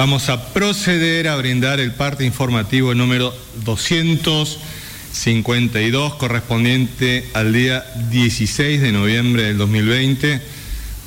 [0.00, 3.34] Vamos a proceder a brindar el parte informativo número
[3.66, 10.40] 252 correspondiente al día 16 de noviembre del 2020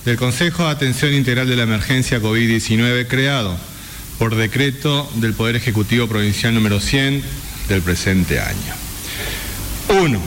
[0.06, 3.58] del Consejo de Atención Integral de la Emergencia COVID-19 creado
[4.20, 7.24] por decreto del Poder Ejecutivo Provincial número 100
[7.70, 8.76] del presente año.
[10.04, 10.22] 1.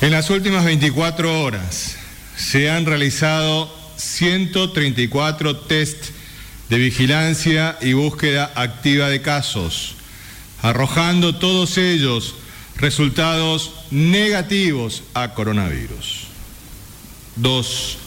[0.00, 1.96] En las últimas 24 horas
[2.38, 6.23] se han realizado 134 test
[6.68, 9.96] de vigilancia y búsqueda activa de casos,
[10.62, 12.34] arrojando todos ellos
[12.76, 16.26] resultados negativos a coronavirus.
[17.36, 17.98] 2.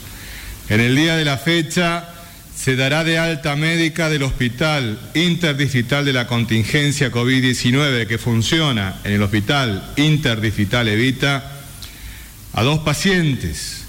[0.70, 2.10] En el día de la fecha
[2.56, 9.14] se dará de alta médica del Hospital Interdistrital de la Contingencia COVID-19 que funciona en
[9.14, 11.52] el Hospital Interdistrital Evita
[12.54, 13.84] a dos pacientes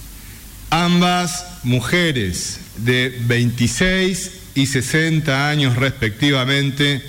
[0.70, 7.00] ambas mujeres de 26 y 60 años respectivamente,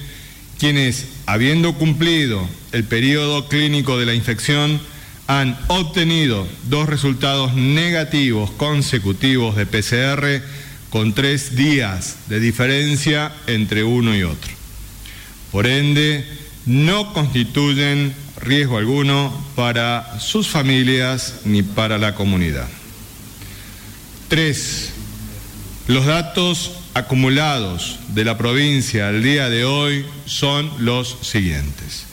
[0.60, 4.80] quienes, habiendo cumplido el periodo clínico de la infección,
[5.26, 10.44] han obtenido dos resultados negativos consecutivos de PCR
[10.92, 14.52] con tres días de diferencia entre uno y otro.
[15.52, 16.24] Por ende,
[16.68, 22.68] no constituyen riesgo alguno para sus familias ni para la comunidad.
[24.28, 24.92] Tres,
[25.88, 32.06] los datos acumulados de la provincia al día de hoy son los siguientes.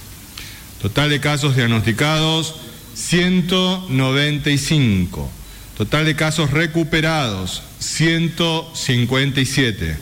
[0.81, 2.55] Total de casos diagnosticados,
[2.95, 5.31] 195.
[5.77, 9.97] Total de casos recuperados, 157.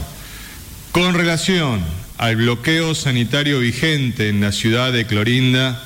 [0.91, 1.81] Con relación
[2.18, 5.81] al bloqueo sanitario vigente en la ciudad de Clorinda,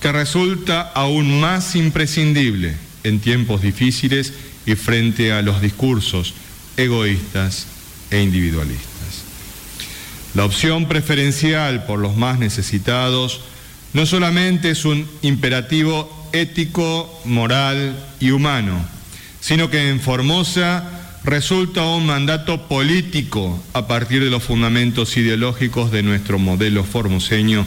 [0.00, 4.32] que resulta aún más imprescindible en tiempos difíciles
[4.66, 6.34] y frente a los discursos
[6.76, 7.66] egoístas
[8.10, 8.90] e individualistas.
[10.34, 13.40] La opción preferencial por los más necesitados
[13.92, 18.84] no solamente es un imperativo ético, moral y humano,
[19.40, 26.02] sino que en Formosa resulta un mandato político a partir de los fundamentos ideológicos de
[26.02, 27.66] nuestro modelo formoseño.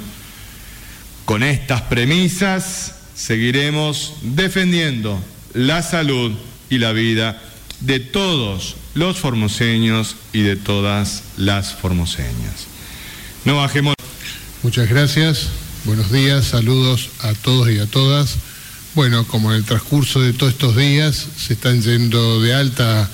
[1.25, 5.19] Con estas premisas seguiremos defendiendo
[5.53, 6.33] la salud
[6.69, 7.41] y la vida
[7.79, 12.67] de todos los formoseños y de todas las formoseñas.
[13.45, 13.93] No bajemos.
[14.63, 15.49] Muchas gracias,
[15.85, 18.35] buenos días, saludos a todos y a todas.
[18.95, 23.09] Bueno, como en el transcurso de todos estos días se están yendo de alta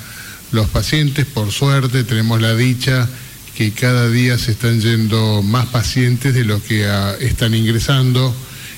[0.51, 3.07] los pacientes, por suerte tenemos la dicha
[3.55, 8.33] que cada día se están yendo más pacientes de los que ah, están ingresando.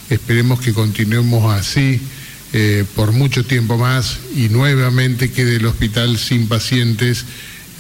[0.09, 2.01] Esperemos que continuemos así
[2.53, 7.25] eh, por mucho tiempo más y nuevamente quede el hospital sin pacientes,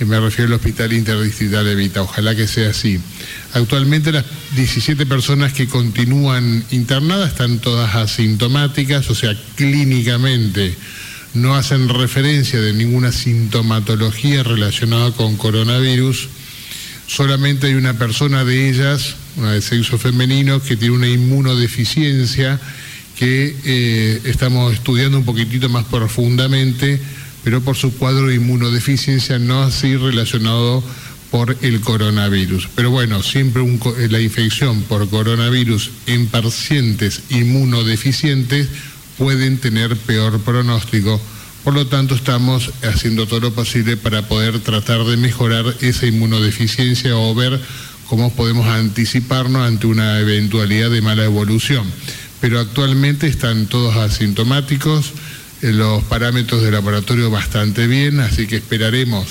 [0.05, 2.99] me refiero al Hospital Interdistrital de Vita, ojalá que sea así.
[3.53, 4.25] Actualmente las
[4.55, 10.75] 17 personas que continúan internadas están todas asintomáticas, o sea, clínicamente
[11.33, 16.27] no hacen referencia de ninguna sintomatología relacionada con coronavirus.
[17.07, 22.59] Solamente hay una persona de ellas, una de sexo femenino, que tiene una inmunodeficiencia
[23.17, 26.99] que eh, estamos estudiando un poquitito más profundamente,
[27.43, 30.83] pero por su cuadro de inmunodeficiencia no así relacionado
[31.31, 32.67] por el coronavirus.
[32.75, 38.67] Pero bueno, siempre eh, la infección por coronavirus en pacientes inmunodeficientes
[39.17, 41.21] pueden tener peor pronóstico.
[41.63, 47.15] Por lo tanto, estamos haciendo todo lo posible para poder tratar de mejorar esa inmunodeficiencia
[47.15, 47.59] o ver
[48.07, 51.85] cómo podemos anticiparnos ante una eventualidad de mala evolución
[52.41, 55.13] pero actualmente están todos asintomáticos,
[55.61, 59.27] los parámetros de laboratorio bastante bien, así que esperaremos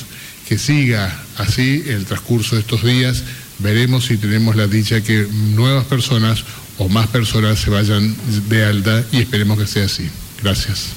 [0.49, 3.25] que siga así el transcurso de estos días.
[3.59, 6.45] Veremos si tenemos la dicha que nuevas personas
[6.79, 8.17] o más personas se vayan
[8.49, 10.09] de alta y esperemos que sea así.
[10.43, 10.91] Gracias.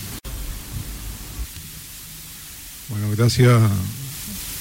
[2.89, 3.61] Bueno, gracias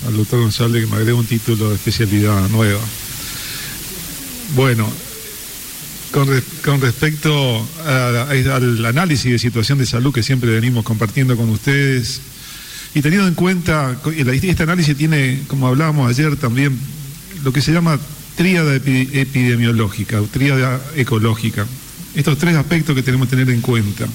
[0.07, 2.81] al doctor González que me agrega un título de especialidad nueva.
[4.55, 4.91] Bueno,
[6.13, 12.21] con, respecto al análisis de situación de salud que siempre venimos compartiendo con ustedes,
[12.95, 16.79] y teniendo en cuenta, este análisis tiene, como hablábamos ayer también,
[17.43, 17.99] lo que se llama
[18.37, 21.67] tríada epidemiológica o tríada ecológica.
[22.15, 24.07] Estos tres aspectos que tenemos que tener en cuenta.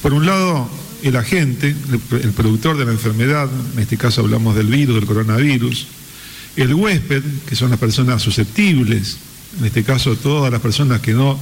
[0.00, 0.70] Por un lado,
[1.02, 1.74] el agente,
[2.22, 5.88] el productor de la enfermedad, en este caso hablamos del virus, del coronavirus,
[6.56, 9.18] el huésped, que son las personas susceptibles,
[9.58, 11.38] en este caso todas las personas que no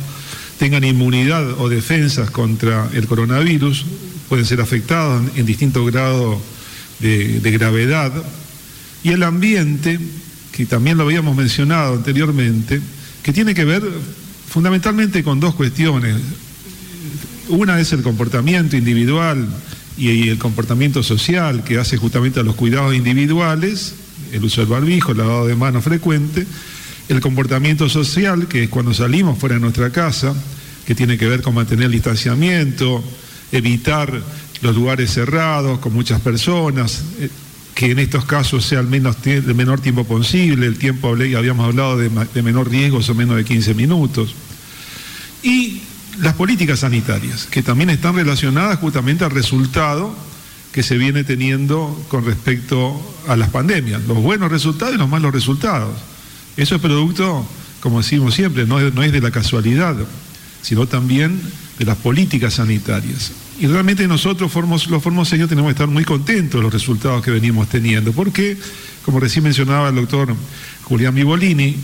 [0.59, 3.85] tengan inmunidad o defensas contra el coronavirus,
[4.29, 6.39] pueden ser afectadas en, distintos grados
[7.01, 8.13] de, de gravedad.
[9.03, 9.99] Y el ambiente,
[10.53, 12.81] que también lo habíamos mencionado anteriormente,
[13.23, 13.83] que tiene que ver
[14.49, 16.17] fundamentalmente con dos cuestiones.
[17.49, 19.49] Una es el comportamiento individual
[19.97, 23.95] y el comportamiento social que hace justamente a los cuidados individuales,
[24.33, 26.47] el uso del barbijo, el lavado de manos frecuente,
[27.09, 30.35] el comportamiento social, que es cuando salimos fuera de nuestra casa,
[30.87, 33.03] que tiene que ver con mantener el distanciamiento,
[33.51, 34.23] evitar
[34.63, 37.29] los lugares cerrados con muchas personas, eh,
[37.75, 41.97] que en estos casos sea el, menos, el menor tiempo posible, el tiempo habíamos hablado
[41.97, 44.35] de, de menor riesgo, son menos de 15 minutos.
[45.43, 45.83] Y
[46.21, 50.15] las políticas sanitarias, que también están relacionadas justamente al resultado
[50.73, 55.33] que se viene teniendo con respecto a las pandemias, los buenos resultados y los malos
[55.33, 55.93] resultados.
[56.57, 57.47] Eso es producto,
[57.81, 59.97] como decimos siempre, no es, de la casualidad,
[60.61, 61.41] sino también
[61.79, 63.33] de las políticas sanitarias.
[63.59, 64.53] Y realmente nosotros,
[64.89, 68.59] los formoseños, tenemos que estar muy contentos de los resultados que venimos teniendo, porque,
[69.05, 70.35] como recién mencionaba el doctor
[70.85, 71.77] Julián Mibolini,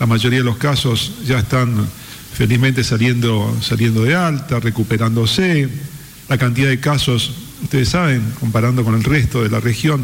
[0.00, 1.88] la mayoría de los casos ya están
[2.34, 5.68] felizmente saliendo, saliendo de alta, recuperándose.
[6.28, 7.32] La cantidad de casos,
[7.62, 10.02] ustedes saben, comparando con el resto de la región,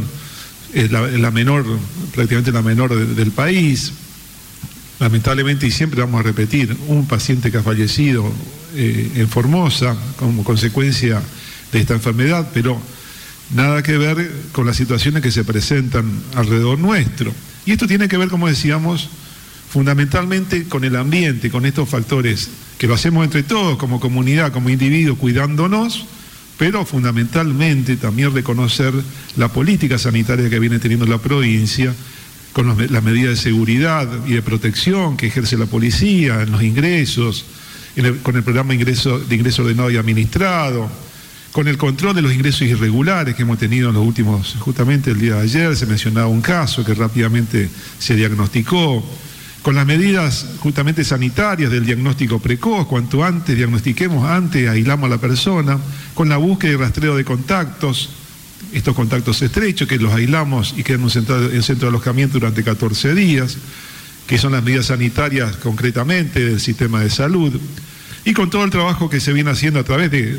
[0.72, 1.64] es la, menor,
[2.12, 3.92] prácticamente la menor del país
[5.00, 8.30] lamentablemente, y siempre vamos a repetir, un paciente que ha fallecido
[8.74, 11.22] eh, en Formosa como consecuencia
[11.72, 12.80] de esta enfermedad, pero
[13.54, 17.32] nada que ver con las situaciones que se presentan alrededor nuestro.
[17.66, 19.08] Y esto tiene que ver, como decíamos,
[19.70, 22.48] fundamentalmente con el ambiente, con estos factores
[22.78, 26.06] que lo hacemos entre todos, como comunidad, como individuo, cuidándonos,
[26.58, 28.92] pero fundamentalmente también reconocer
[29.36, 31.94] la política sanitaria que viene teniendo la provincia
[32.54, 37.44] con las medidas de seguridad y de protección que ejerce la policía en los ingresos,
[38.22, 40.88] con el programa de ingreso, de ingreso ordenado y administrado,
[41.50, 45.20] con el control de los ingresos irregulares que hemos tenido en los últimos, justamente el
[45.20, 47.68] día de ayer se mencionaba un caso que rápidamente
[47.98, 49.04] se diagnosticó,
[49.62, 55.18] con las medidas justamente sanitarias del diagnóstico precoz, cuanto antes diagnostiquemos, antes aislamos a la
[55.18, 55.78] persona,
[56.14, 58.10] con la búsqueda y rastreo de contactos,
[58.72, 63.56] estos contactos estrechos, que los aislamos y quedan en centro de alojamiento durante 14 días,
[64.26, 67.58] que son las medidas sanitarias concretamente del sistema de salud,
[68.24, 70.38] y con todo el trabajo que se viene haciendo a través de,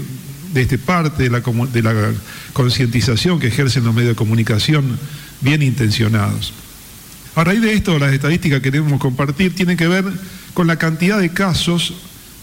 [0.53, 2.13] de este parte de la, de la
[2.53, 4.97] concientización que ejercen los medios de comunicación
[5.41, 6.53] bien intencionados.
[7.35, 10.05] A raíz de esto, las estadísticas que queremos compartir tienen que ver
[10.53, 11.93] con la cantidad de casos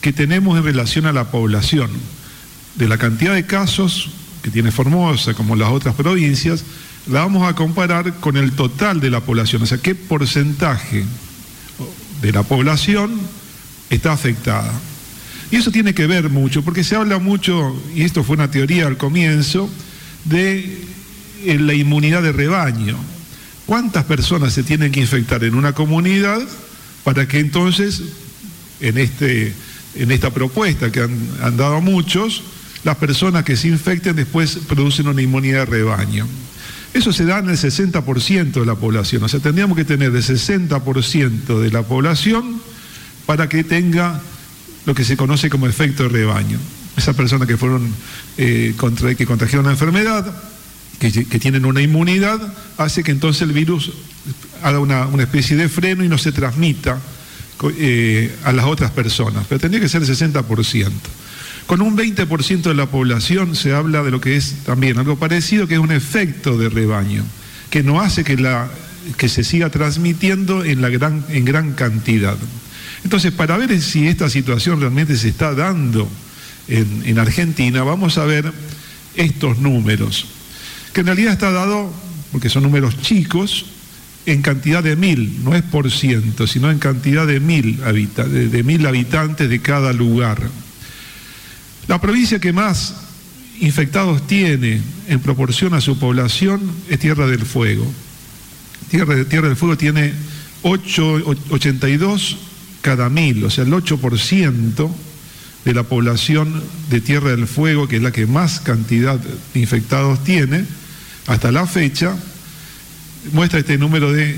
[0.03, 1.91] que tenemos en relación a la población.
[2.75, 4.11] De la cantidad de casos
[4.43, 6.65] que tiene Formosa, como las otras provincias,
[7.07, 11.05] la vamos a comparar con el total de la población, o sea, qué porcentaje
[12.21, 13.21] de la población
[13.91, 14.73] está afectada.
[15.51, 18.87] Y eso tiene que ver mucho, porque se habla mucho, y esto fue una teoría
[18.87, 19.69] al comienzo,
[20.25, 20.83] de
[21.45, 22.97] eh, la inmunidad de rebaño.
[23.67, 26.41] ¿Cuántas personas se tienen que infectar en una comunidad
[27.05, 28.03] para que entonces,
[28.81, 29.53] en, este,
[29.97, 32.43] en esta propuesta que han, han dado muchos,
[32.85, 36.27] las personas que se infecten después producen una inmunidad de rebaño?
[36.95, 40.23] Eso se da en el 60% de la población, o sea, tendríamos que tener el
[40.23, 42.61] 60% de la población
[43.25, 44.21] para que tenga
[44.85, 46.59] lo que se conoce como efecto de rebaño.
[46.97, 47.91] Esas personas que fueron
[48.37, 50.31] eh, contra, que contagiaron la enfermedad,
[50.99, 51.11] que,
[51.41, 52.41] tienen una inmunidad,
[52.77, 53.91] hace que entonces el virus
[54.63, 57.01] haga una, especie de freno y no se transmita
[57.77, 59.47] eh, a las otras personas.
[59.49, 60.91] Pero tendría que ser el 60%.
[61.67, 65.67] Con un 20% de la población se habla de lo que es también algo parecido,
[65.67, 67.25] que es un efecto de rebaño,
[67.71, 68.69] que no hace que, la,
[69.17, 72.37] que se siga transmitiendo en, la gran, en gran cantidad.
[73.05, 76.09] Entonces, para ver si esta situación realmente se está dando
[76.69, 78.53] en, en Argentina, vamos a ver
[79.15, 80.27] estos números,
[80.93, 81.93] que en realidad está dado,
[82.33, 83.67] porque son números chicos,
[84.27, 88.87] en cantidad de mil, no es por ciento, sino en cantidad de mil, de mil
[88.87, 90.39] habitantes de cada lugar.
[91.89, 92.95] La provincia que más
[93.61, 97.87] infectados tiene en proporción a su población es Tierra del Fuego.
[98.91, 100.13] Tierra, del Fuego tiene
[100.63, 102.37] 8, 82
[102.83, 104.91] cada mil, o sea, el 8%
[105.65, 110.23] de la población de Tierra del Fuego, que es la que más cantidad de infectados
[110.25, 110.65] tiene,
[111.27, 112.17] hasta la fecha,
[113.33, 114.37] muestra este número de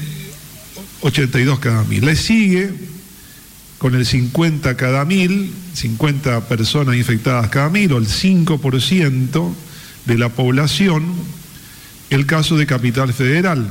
[1.00, 2.04] 82 cada mil.
[2.04, 2.70] Le sigue
[3.85, 9.55] con el 50 cada mil, 50 personas infectadas cada mil, o el 5%
[10.07, 11.05] de la población,
[12.09, 13.69] el caso de Capital Federal,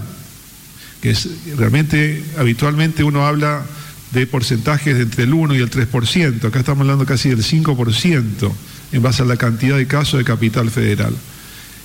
[1.01, 1.27] que es
[1.58, 3.65] realmente, habitualmente uno habla
[4.12, 6.46] de porcentajes de entre el 1 y el 3%.
[6.46, 8.51] Acá estamos hablando casi del 5%
[8.91, 11.15] en base a la cantidad de casos de capital federal.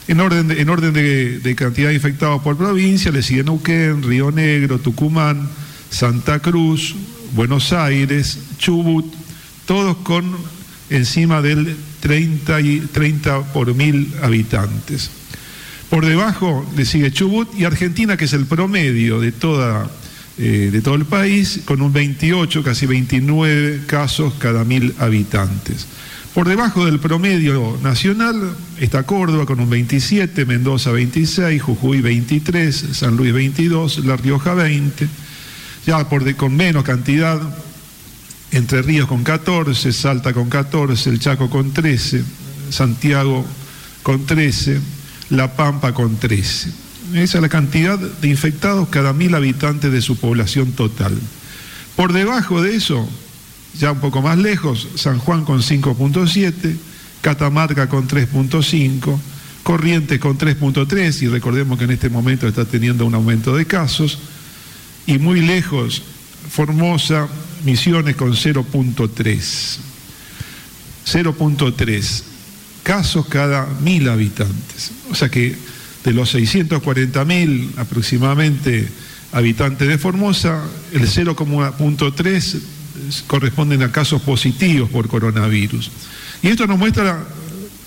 [0.06, 4.30] En orden de, en orden de, cantidad de infectados por provincia, le siguen Neuquén, Río
[4.30, 5.48] Negro, Tucumán,
[5.88, 6.94] Santa Cruz,
[7.34, 9.06] Buenos Aires, Chubut,
[9.66, 10.36] todos con
[10.90, 15.10] encima del 30, y, 30 por mil habitantes.
[15.90, 19.90] Por debajo le sigue Chubut y Argentina, que es el promedio de toda
[20.40, 25.88] eh, de todo el país, con un 28, casi 29 casos cada mil habitantes.
[26.32, 33.16] Por debajo del promedio nacional está Córdoba con un 27, Mendoza 26, Jujuy 23, San
[33.16, 35.08] Luis 22, La Rioja 20,
[35.88, 37.40] ya por con menos cantidad,
[38.50, 42.22] Entre Ríos con 14, Salta con 14, El Chaco con 13,
[42.68, 43.42] Santiago
[44.02, 44.80] con 13,
[45.30, 46.70] La Pampa con 13.
[47.14, 51.18] Esa es la cantidad de infectados cada mil habitantes de su población total.
[51.96, 53.08] Por debajo de eso,
[53.78, 56.76] ya un poco más lejos, San Juan con 5.7,
[57.22, 59.18] Catamarca con 3.5,
[59.62, 64.18] Corrientes con 3.3, y recordemos que en este momento está teniendo un aumento de casos,
[65.08, 66.02] y muy lejos,
[66.50, 67.28] Formosa,
[67.64, 69.78] Misiones con 0.3.
[71.06, 72.22] 0.3
[72.82, 74.92] casos cada mil habitantes.
[75.10, 75.56] O sea que
[76.04, 78.86] de los 640.000 aproximadamente
[79.32, 80.62] habitantes de Formosa,
[80.92, 82.60] el 0,3
[83.26, 85.90] corresponden a casos positivos por coronavirus.
[86.42, 87.26] Y esto nos muestra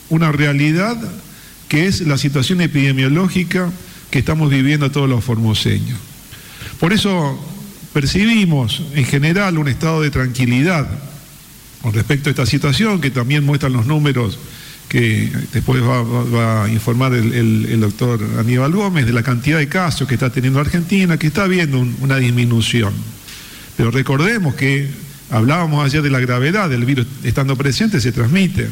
[0.10, 0.98] una realidad
[1.70, 3.72] que es la situación epidemiológica
[4.10, 6.11] que estamos viviendo todos los formoseños.
[6.80, 7.39] Por eso
[7.94, 10.88] percibimos en general un estado de tranquilidad
[11.82, 14.38] con respecto a esta situación que también muestran los números
[14.88, 20.15] que después va, a informar el, doctor Aníbal Gómez de la cantidad de casos que
[20.15, 22.94] está teniendo Argentina, que está habiendo una disminución.
[23.77, 24.89] Pero recordemos que
[25.30, 28.68] hablábamos ayer de la gravedad del virus, estando presente se transmite.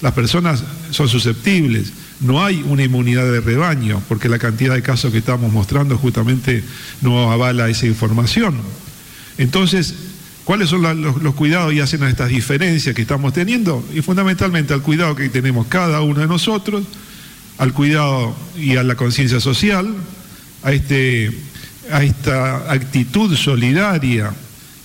[0.00, 5.12] Las personas son susceptibles, no hay una inmunidad de rebaño, porque la cantidad de casos
[5.12, 6.64] que estamos mostrando justamente
[7.00, 8.56] no avala esa información.
[9.38, 9.94] Entonces,
[10.48, 13.86] ¿Cuáles son los, cuidados y hacen estas diferencias que estamos teniendo?
[13.92, 16.84] Y fundamentalmente al cuidado que tenemos cada uno de nosotros
[17.58, 19.94] al cuidado y a la conciencia social,
[20.62, 21.30] a, este,
[21.92, 24.32] a esta actitud solidaria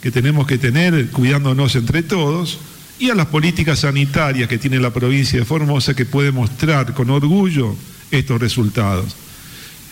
[0.01, 2.59] que tenemos que tener cuidándonos entre todos
[3.00, 7.09] y a las políticas sanitarias que tiene la provincia de Formosa que puede mostrar con
[7.09, 7.75] orgullo
[8.12, 9.15] estos resultados.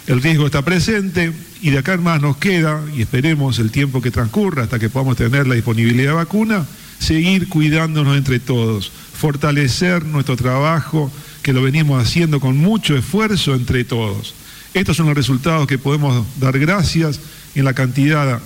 [0.08, 1.32] El riesgo está presente
[1.62, 4.90] y de acá en más nos queda, y esperemos el tiempo que transcurra hasta que
[4.90, 6.66] podamos tener la disponibilidad de vacuna,
[7.00, 11.12] seguir cuidándonos entre todos, fortalecer nuestro trabajo
[11.44, 14.34] que lo venimos haciendo con mucho esfuerzo entre todos.
[14.74, 17.20] Estos son los resultados que podemos dar gracias
[17.56, 18.42] en la cantidad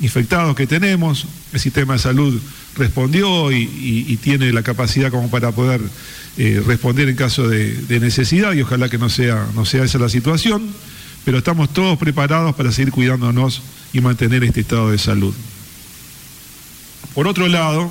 [0.00, 1.26] infectados que tenemos.
[1.52, 2.40] El sistema de salud
[2.76, 5.80] respondió y, tiene la capacidad como para poder
[6.36, 10.08] eh, responder en caso de, necesidad y ojalá que no sea, no sea esa la
[10.08, 10.68] situación,
[11.24, 13.62] pero estamos todos preparados para seguir cuidándonos
[13.92, 15.34] y mantener este estado de salud.
[17.14, 17.90] Por otro lado,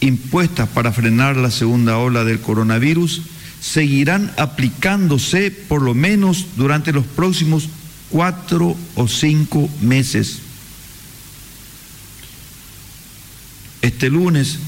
[0.00, 3.22] impuestas para frenar la segunda ola del coronavirus
[3.60, 7.68] seguirán aplicándose por lo menos durante los próximos
[8.10, 10.38] cuatro o cinco meses.
[13.82, 14.58] Este lunes,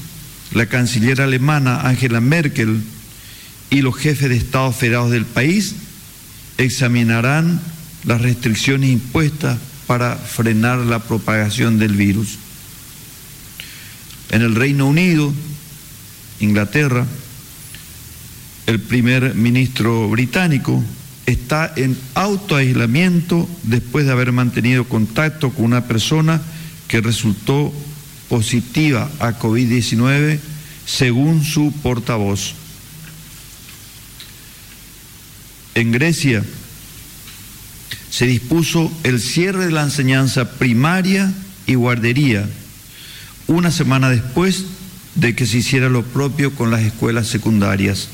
[0.53, 2.81] la canciller alemana Angela Merkel
[3.69, 5.75] y los jefes de Estados federados del país
[6.57, 7.61] examinarán
[8.05, 12.37] las restricciones impuestas para frenar la propagación del virus.
[14.29, 15.33] En el Reino Unido,
[16.39, 17.05] Inglaterra,
[18.67, 20.83] el primer ministro británico
[21.25, 26.41] está en autoaislamiento después de haber mantenido contacto con una persona
[26.87, 27.73] que resultó
[28.29, 30.39] positiva a COVID-19
[30.85, 32.53] según su portavoz.
[35.73, 36.43] En Grecia,
[38.09, 41.31] se dispuso el cierre de la enseñanza primaria
[41.65, 42.47] y guardería
[43.49, 44.65] una semana después
[45.15, 48.09] de que se hiciera lo propio con las escuelas secundarias.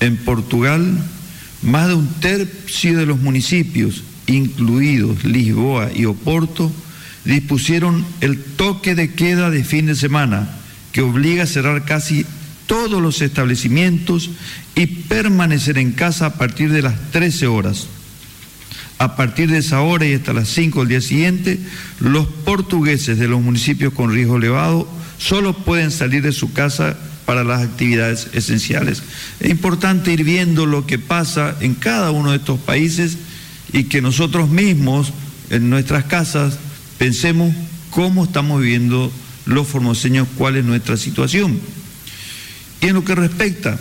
[0.00, 0.98] En Portugal,
[1.62, 6.72] más de un tercio de los municipios, incluidos Lisboa y Oporto,
[7.24, 10.48] dispusieron el toque de queda de fin de semana,
[10.92, 12.24] que obliga a cerrar casi
[12.66, 14.30] todos los establecimientos
[14.76, 17.88] y permanecer en casa a partir de las 13 horas.
[19.02, 21.58] A partir de esa hora y hasta las 5 del día siguiente,
[21.98, 24.88] los portugueses de los municipios con riesgo elevado
[25.18, 29.02] solo pueden salir de su casa para las actividades esenciales.
[29.40, 33.18] Es importante ir viendo lo que pasa en cada uno de estos países
[33.72, 35.12] y que nosotros mismos
[35.50, 36.60] en nuestras casas
[36.96, 37.52] pensemos
[37.90, 39.10] cómo estamos viviendo
[39.46, 41.58] los formoseños, cuál es nuestra situación.
[42.80, 43.80] Y en lo que respecta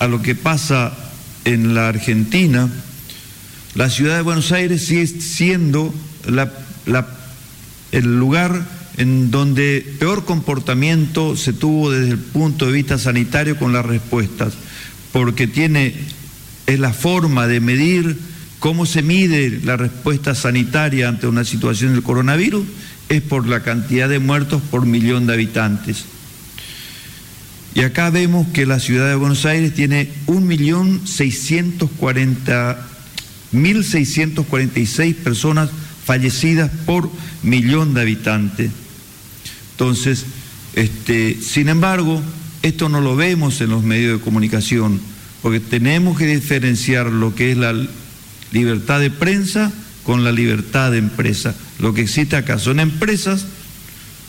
[0.00, 0.92] a lo que pasa
[1.46, 2.70] en la Argentina,
[3.78, 5.94] la ciudad de Buenos Aires sigue siendo
[7.92, 13.72] el lugar en donde peor comportamiento se tuvo desde el punto de vista sanitario con
[13.72, 14.54] las respuestas,
[15.12, 15.94] porque tiene,
[16.66, 18.18] es la forma de medir
[18.58, 22.66] cómo se mide la respuesta sanitaria ante una situación del coronavirus,
[23.08, 26.04] es por la cantidad de muertos por millón de habitantes.
[27.76, 30.10] Y acá vemos que la ciudad de Buenos Aires tiene
[33.52, 35.70] 1.646 personas
[36.04, 37.10] fallecidas por
[37.42, 38.70] millón de habitantes.
[39.72, 40.26] Entonces,
[40.74, 42.22] este, sin embargo,
[42.62, 45.00] esto no lo vemos en los medios de comunicación,
[45.42, 47.74] porque tenemos que diferenciar lo que es la
[48.52, 51.54] libertad de prensa con la libertad de empresa.
[51.78, 53.46] Lo que existe acá son empresas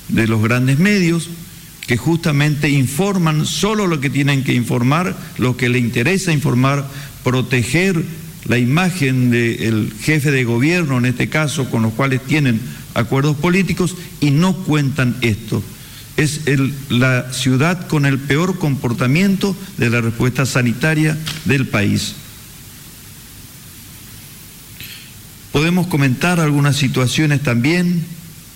[0.09, 1.29] de los grandes medios
[1.87, 6.87] que justamente informan solo lo que tienen que informar, lo que le interesa informar,
[7.23, 8.03] proteger
[8.45, 12.61] la imagen del jefe de gobierno, en este caso, con los cuales tienen
[12.93, 15.63] acuerdos políticos y no cuentan esto.
[16.17, 16.41] Es
[16.89, 22.15] la ciudad con el peor comportamiento de la respuesta sanitaria del país.
[25.51, 28.03] Podemos comentar algunas situaciones también,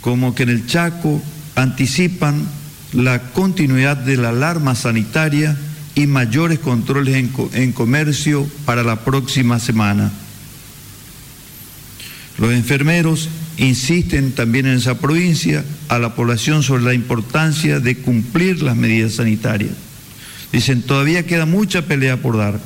[0.02, 1.22] como que en el Chaco
[1.56, 2.48] anticipan
[2.91, 5.58] la continuidad de la alarma sanitaria
[5.95, 10.12] y mayores controles en, en comercio para la próxima semana.
[12.38, 18.63] Los enfermeros insisten también en esa provincia a la población sobre la importancia de cumplir
[18.63, 19.73] las medidas sanitarias.
[20.51, 22.60] Dicen, todavía queda mucha pelea por dar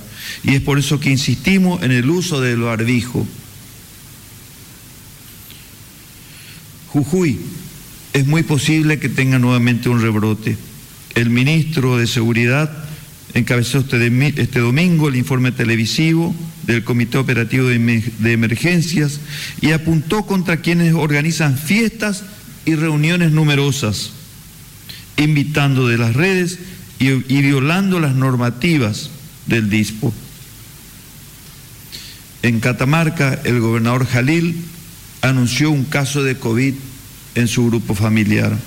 [0.43, 3.27] y es por eso que insistimos en el uso del barbijo.
[6.87, 7.39] Jujuy,
[8.13, 10.57] es muy posible que tenga nuevamente un rebrote.
[11.15, 12.86] El ministro de Seguridad
[13.33, 16.35] encabezó este, este domingo el informe televisivo
[16.65, 19.19] del Comité Operativo de Emergencias
[19.61, 22.23] y apuntó contra quienes organizan fiestas
[22.65, 24.11] y reuniones numerosas,
[25.15, 26.59] invitando de las redes
[26.99, 29.09] y, violando las normativas
[29.45, 30.13] del DISPO.
[32.43, 34.57] En Catamarca, el gobernador Jalil
[35.21, 36.73] anunció un caso de COVID
[37.35, 38.57] en su grupo familiar.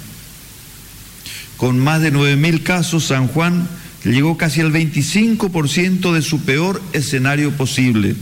[1.56, 3.68] Con más de 9.000 casos, San Juan
[4.04, 8.16] llegó casi al 25% de su peor escenario posible.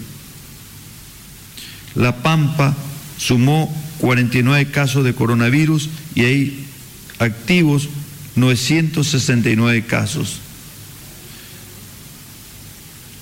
[1.95, 2.77] La Pampa
[3.17, 6.65] sumó 49 casos de coronavirus y hay
[7.19, 7.89] activos
[8.37, 10.41] 969 casos.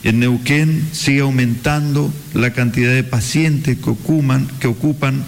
[0.02, 5.24] En Neuquén sigue aumentando la cantidad de pacientes que ocupan, que ocupan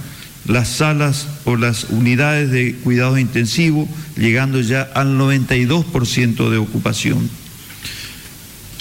[0.49, 7.31] las salas o las unidades de cuidados intensivos, llegando ya al 92% de ocupación.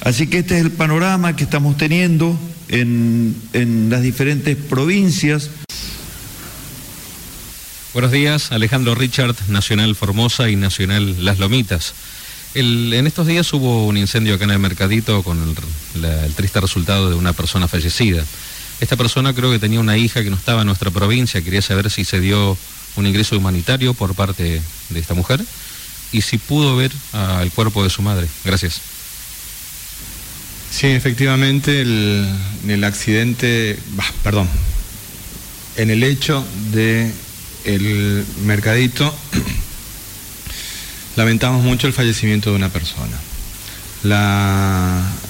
[0.02, 5.50] Así que este es el panorama que estamos teniendo en, en las diferentes provincias.
[7.94, 11.94] Buenos días, Alejandro Richard, Nacional Formosa y Nacional Las Lomitas.
[12.54, 15.56] en estos días hubo un incendio acá en el Mercadito con
[15.96, 18.24] el triste resultado de una persona fallecida.
[18.80, 21.90] Esta persona creo que tenía una hija que no estaba en nuestra provincia, quería saber
[21.90, 22.58] si se dio
[22.96, 25.44] un ingreso humanitario por parte de esta mujer
[26.12, 28.28] y si pudo ver al cuerpo de su madre.
[28.44, 28.82] Gracias.
[30.72, 32.28] Sí, efectivamente, el,
[32.68, 33.80] el accidente,
[34.24, 34.48] perdón,
[35.76, 37.12] en el hecho de
[37.64, 39.14] el mercadito,
[41.16, 43.18] lamentamos mucho el fallecimiento de una persona.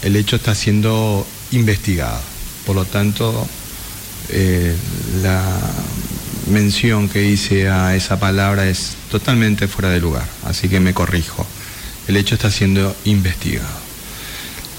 [0.04, 2.37] el hecho está siendo investigado.
[2.68, 3.48] Por lo tanto,
[4.28, 4.76] eh,
[5.24, 5.42] la
[6.52, 11.48] mención que hice a esa palabra es totalmente fuera de lugar, así que me corrijo.
[12.10, 13.70] El hecho está siendo investigado.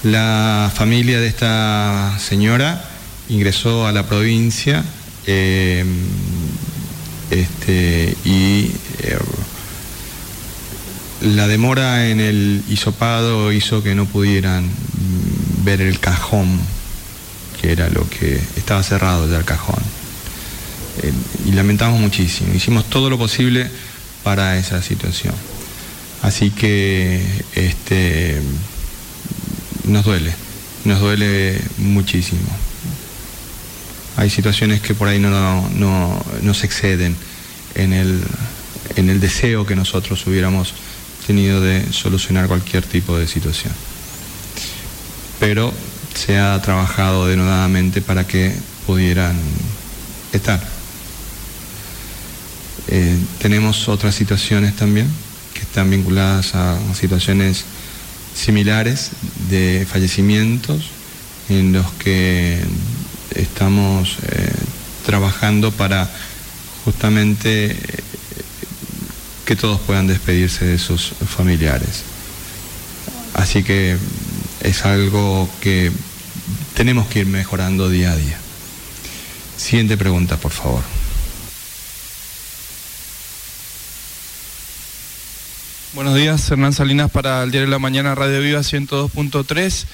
[0.03, 2.85] La familia de esta señora
[3.27, 4.85] ingresó a la provincia
[5.25, 5.83] eh,
[7.31, 9.17] este, y eh,
[11.21, 14.69] la demora en el hisopado hizo que no pudieran
[15.63, 16.59] ver el cajón
[17.59, 19.81] que era lo que estaba cerrado ya el cajón.
[21.03, 21.13] Eh,
[21.45, 22.53] y lamentamos muchísimo.
[22.53, 23.69] Hicimos todo lo posible
[24.23, 25.33] para esa situación.
[26.21, 28.41] Así que este,
[29.85, 30.33] nos duele,
[30.85, 32.49] nos duele muchísimo.
[34.17, 37.15] Hay situaciones que por ahí no, no, se exceden
[37.75, 38.21] en el,
[38.97, 40.73] en el deseo que nosotros hubiéramos
[41.25, 43.73] tenido de solucionar cualquier tipo de situación.
[45.39, 45.73] Pero
[46.13, 48.53] se ha trabajado denodadamente para que
[48.85, 49.37] pudieran
[50.33, 50.61] estar.
[52.87, 55.07] Eh, tenemos otras situaciones también
[55.53, 57.65] que están vinculadas a situaciones
[58.33, 59.11] similares
[59.49, 60.89] de fallecimientos
[61.49, 62.59] en los que
[63.35, 64.51] estamos eh,
[65.05, 66.09] trabajando para
[66.85, 67.77] justamente eh,
[69.45, 72.03] que todos puedan despedirse de sus familiares.
[73.33, 73.97] Así que
[74.61, 75.91] es algo que
[76.75, 78.37] tenemos que ir mejorando día a día.
[79.57, 80.83] Siguiente pregunta, por favor.
[85.93, 89.85] Buenos días, Hernán Salinas para el Diario de la Mañana, Radio Viva 102.3.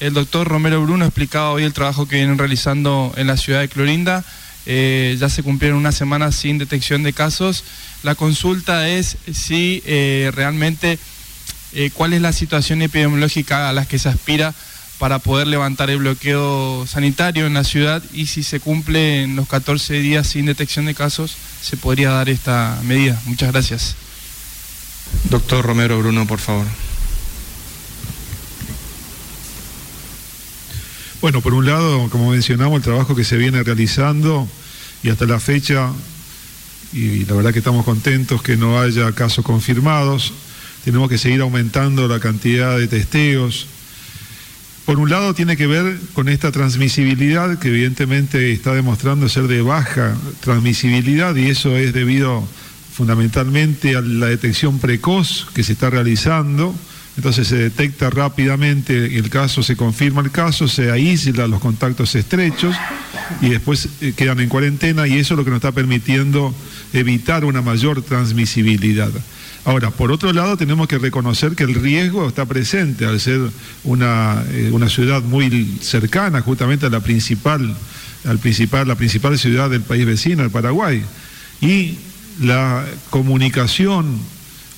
[0.00, 3.68] El doctor Romero Bruno explicaba hoy el trabajo que vienen realizando en la ciudad de
[3.68, 4.24] Clorinda.
[4.66, 7.64] Eh, ya se cumplieron una semana sin detección de casos.
[8.02, 10.98] La consulta es si eh, realmente
[11.74, 14.54] eh, cuál es la situación epidemiológica a la que se aspira
[14.98, 19.48] para poder levantar el bloqueo sanitario en la ciudad y si se cumple en los
[19.48, 23.20] 14 días sin detección de casos, se podría dar esta medida.
[23.26, 23.96] Muchas gracias.
[25.30, 26.66] Doctor Romero Bruno, por favor.
[31.20, 34.46] Bueno, por un lado, como mencionamos, el trabajo que se viene realizando
[35.02, 35.90] y hasta la fecha,
[36.92, 40.32] y la verdad que estamos contentos que no haya casos confirmados,
[40.84, 43.66] tenemos que seguir aumentando la cantidad de testeos,
[44.84, 49.62] por un lado tiene que ver con esta transmisibilidad que evidentemente está demostrando ser de
[49.62, 52.46] baja transmisibilidad y eso es debido
[52.92, 56.74] fundamentalmente a la detección precoz que se está realizando.
[57.16, 62.76] Entonces se detecta rápidamente el caso, se confirma el caso, se aísla los contactos estrechos
[63.40, 66.54] y después eh, quedan en cuarentena y eso es lo que nos está permitiendo
[66.92, 69.10] evitar una mayor transmisibilidad.
[69.64, 73.40] Ahora, por otro lado, tenemos que reconocer que el riesgo está presente al ser
[73.82, 77.74] una, eh, una ciudad muy cercana justamente a la principal,
[78.26, 81.02] al principal, la principal ciudad del país vecino, el Paraguay.
[81.62, 81.96] Y
[82.42, 84.18] la comunicación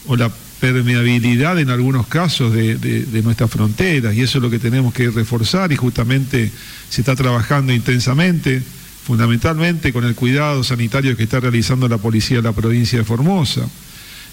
[0.06, 4.60] o la permeabilidad en algunos casos de, de, nuestras fronteras, y eso es lo que
[4.60, 6.52] tenemos que reforzar y justamente
[6.88, 8.62] se está trabajando intensamente,
[9.04, 13.68] fundamentalmente con el cuidado sanitario que está realizando la policía de la provincia de Formosa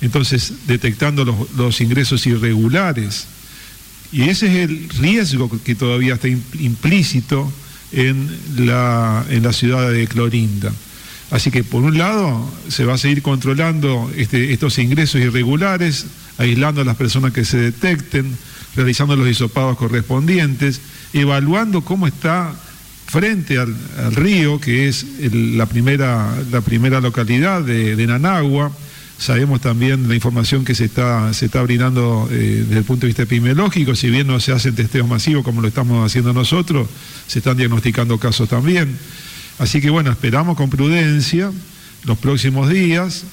[0.03, 3.25] entonces detectando los, ingresos irregulares.
[4.11, 7.51] Y ese es el riesgo que todavía está implícito
[7.93, 10.73] en la, en la ciudad de Clorinda.
[11.31, 16.05] Así que por un lado se va a seguir controlando este, estos ingresos irregulares,
[16.37, 18.37] aislando a las personas que se detecten,
[18.75, 20.81] realizando los hisopados correspondientes,
[21.13, 22.53] evaluando cómo está
[23.07, 23.73] frente al,
[24.11, 28.71] río, que es la, primera, la primera localidad de, de Nanagua,
[29.17, 33.07] Sabemos también la información que se está, se está brindando eh, desde el punto de
[33.07, 36.87] vista epidemiológico, si bien no se hacen testeos masivos como lo estamos haciendo nosotros,
[37.27, 38.97] se están diagnosticando casos también.
[39.59, 41.51] Así que bueno, esperamos con prudencia
[42.05, 43.23] los próximos días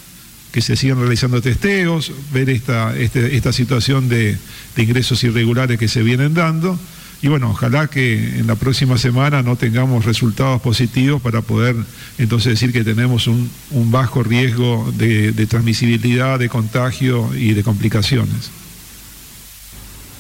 [0.53, 4.37] que se sigan realizando testeos, ver esta, este, esta situación de
[4.77, 6.79] ingresos irregulares que se vienen dando
[7.23, 11.77] y bueno, ojalá que en la próxima semana no tengamos resultados positivos para poder
[12.17, 13.51] entonces decir que tenemos un,
[13.91, 18.51] bajo riesgo de, transmisibilidad, de contagio y de complicaciones.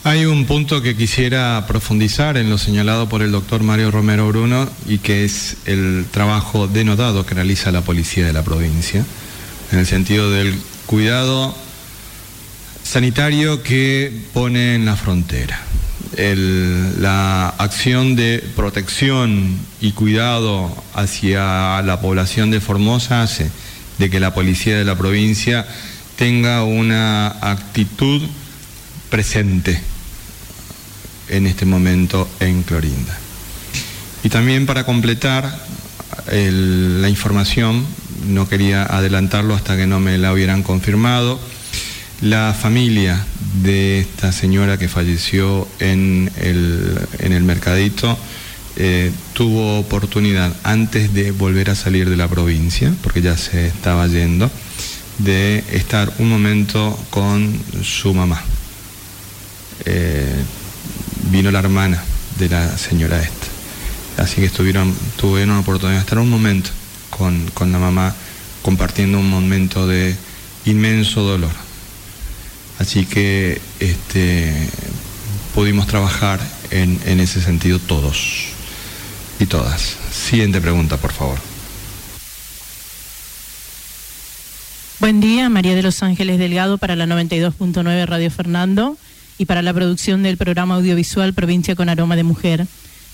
[0.04, 4.68] Hay un punto que quisiera profundizar en lo señalado por el doctor Mario Romero Bruno
[4.86, 9.04] y que es el trabajo denotado que realiza la policía de la provincia,
[9.72, 11.54] en el sentido del cuidado
[12.82, 15.60] sanitario que pone en la frontera
[16.16, 23.50] la acción de protección y cuidado hacia la población de Formosa hace
[23.98, 25.66] de que la policía de la provincia
[26.16, 28.22] tenga una actitud
[29.08, 29.80] presente
[31.28, 33.16] en este momento en Clorinda.
[34.22, 35.58] Y también para completar
[36.30, 37.86] la información,
[38.26, 41.40] no quería adelantarlo hasta que no me la hubieran confirmado,
[42.22, 43.24] la familia
[43.62, 48.18] de esta señora que falleció en el, mercadito
[48.76, 54.06] eh, tuvo oportunidad antes de volver a salir de la provincia, porque ya se estaba
[54.06, 54.50] yendo,
[55.18, 58.42] de estar un momento con su mamá.
[59.86, 60.42] Eh,
[61.30, 62.02] vino la hermana
[62.38, 64.22] de la señora esta.
[64.22, 66.70] Así que estuvieron, tuvieron la oportunidad de estar un momento
[67.08, 68.14] con, con la mamá
[68.62, 70.14] compartiendo un momento de
[70.66, 71.69] inmenso dolor.
[72.80, 74.54] Así que este,
[75.54, 76.40] pudimos trabajar
[76.70, 78.46] en, en ese sentido todos
[79.38, 79.98] y todas.
[80.10, 81.38] Siguiente pregunta, por favor.
[84.98, 88.96] Buen día, María de los Ángeles Delgado para la 92.9 Radio Fernando
[89.36, 92.66] y para la producción del programa audiovisual Provincia con Aroma de Mujer.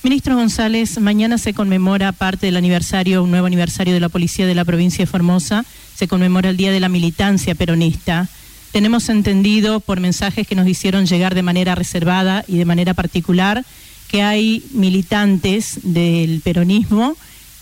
[0.04, 4.54] Ministro González, mañana se conmemora parte del aniversario, un nuevo aniversario de la Policía de
[4.54, 5.64] la Provincia de Formosa,
[5.96, 8.28] se conmemora el Día de la Militancia Peronista.
[8.76, 13.64] Tenemos entendido por mensajes que nos hicieron llegar de manera reservada y de manera particular
[14.06, 17.16] que hay militantes del peronismo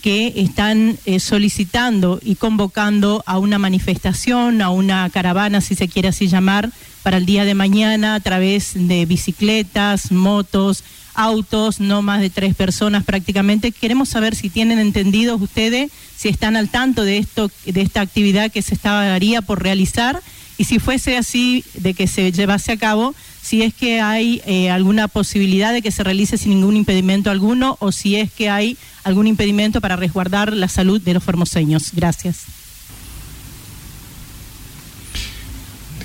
[0.05, 6.09] que están eh, solicitando y convocando a una manifestación, a una caravana, si se quiere
[6.09, 6.71] así llamar,
[7.03, 12.55] para el día de mañana a través de bicicletas, motos, autos, no más de tres
[12.55, 13.73] personas prácticamente.
[13.73, 18.53] Queremos saber si tienen entendido ustedes, si están al tanto de esto, de esta actividad
[18.53, 20.21] que se estaría por realizar
[20.59, 24.71] y si fuese así de que se llevase a cabo, si es que hay eh,
[24.71, 28.79] alguna posibilidad de que se realice sin ningún impedimento alguno o si es que hay
[29.05, 31.91] algún impedimento para resguardar la salud de los formoseños.
[31.93, 32.45] Gracias.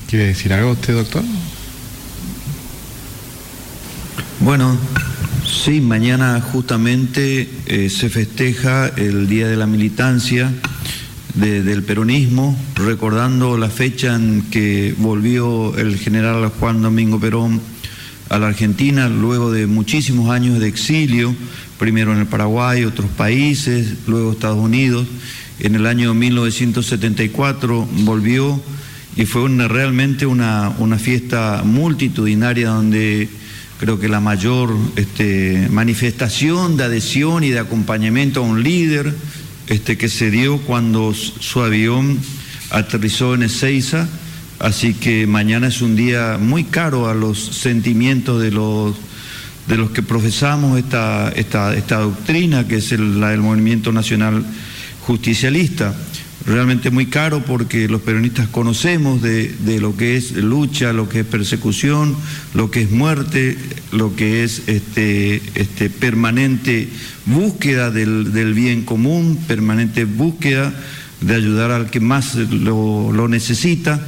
[0.09, 1.23] ¿Quiere decir algo usted, doctor?
[4.41, 4.77] Bueno,
[5.63, 10.51] sí, mañana justamente eh, se festeja el Día de la Militancia
[11.39, 17.61] del peronismo, recordando la fecha en que volvió el general Juan Domingo Perón
[18.27, 21.33] a la Argentina luego de muchísimos años de exilio,
[21.77, 25.07] primero en el Paraguay, otros países, luego Estados Unidos.
[25.59, 28.61] En el año 1974 volvió
[29.15, 33.29] y fue una, realmente una, una, fiesta multitudinaria donde
[33.79, 39.13] creo que la mayor este, manifestación de adhesión y de acompañamiento a un líder
[39.69, 42.19] este, que se dio cuando su avión
[42.71, 44.07] aterrizó en Ezeiza,
[44.57, 48.95] así que mañana es un día muy caro a los sentimientos de los,
[49.67, 54.43] de los que profesamos esta, esta, esta doctrina, que es la del movimiento nacional
[55.01, 55.95] justicialista.
[56.45, 61.25] Realmente muy caro porque los peronistas conocemos de, lo que es lucha, lo que es
[61.25, 62.15] persecución,
[62.55, 63.57] lo que es muerte,
[63.91, 66.89] lo que es este, este permanente
[67.29, 70.73] búsqueda del, bien común, permanente búsqueda
[71.21, 74.05] de ayudar al que más lo, necesita.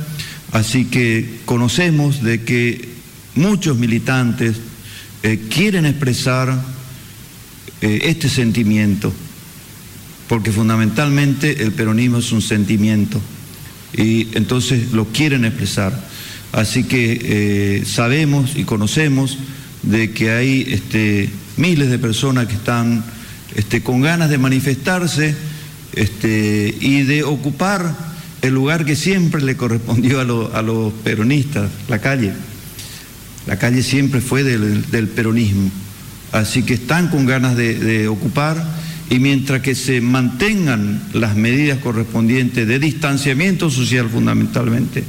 [0.52, 2.90] Así que conocemos de que
[3.36, 4.58] muchos militantes
[5.24, 6.62] eh, quieren expresar
[7.82, 9.14] eh, este sentimiento
[10.32, 13.20] porque fundamentalmente el peronismo es un sentimiento
[13.92, 16.08] y entonces lo quieren expresar.
[16.54, 19.38] Así que eh, sabemos y conocemos
[19.84, 23.04] de que hay este, miles de personas que están
[23.56, 25.36] este, con ganas de manifestarse
[25.94, 27.96] este, y de ocupar
[28.42, 32.34] el lugar que siempre le correspondió a, los peronistas, la calle.
[33.48, 35.70] La calle siempre fue del, peronismo.
[36.32, 38.64] Así que están con ganas de ocupar
[39.12, 45.04] y mientras que se mantengan las medidas correspondientes de distanciamiento social fundamentalmente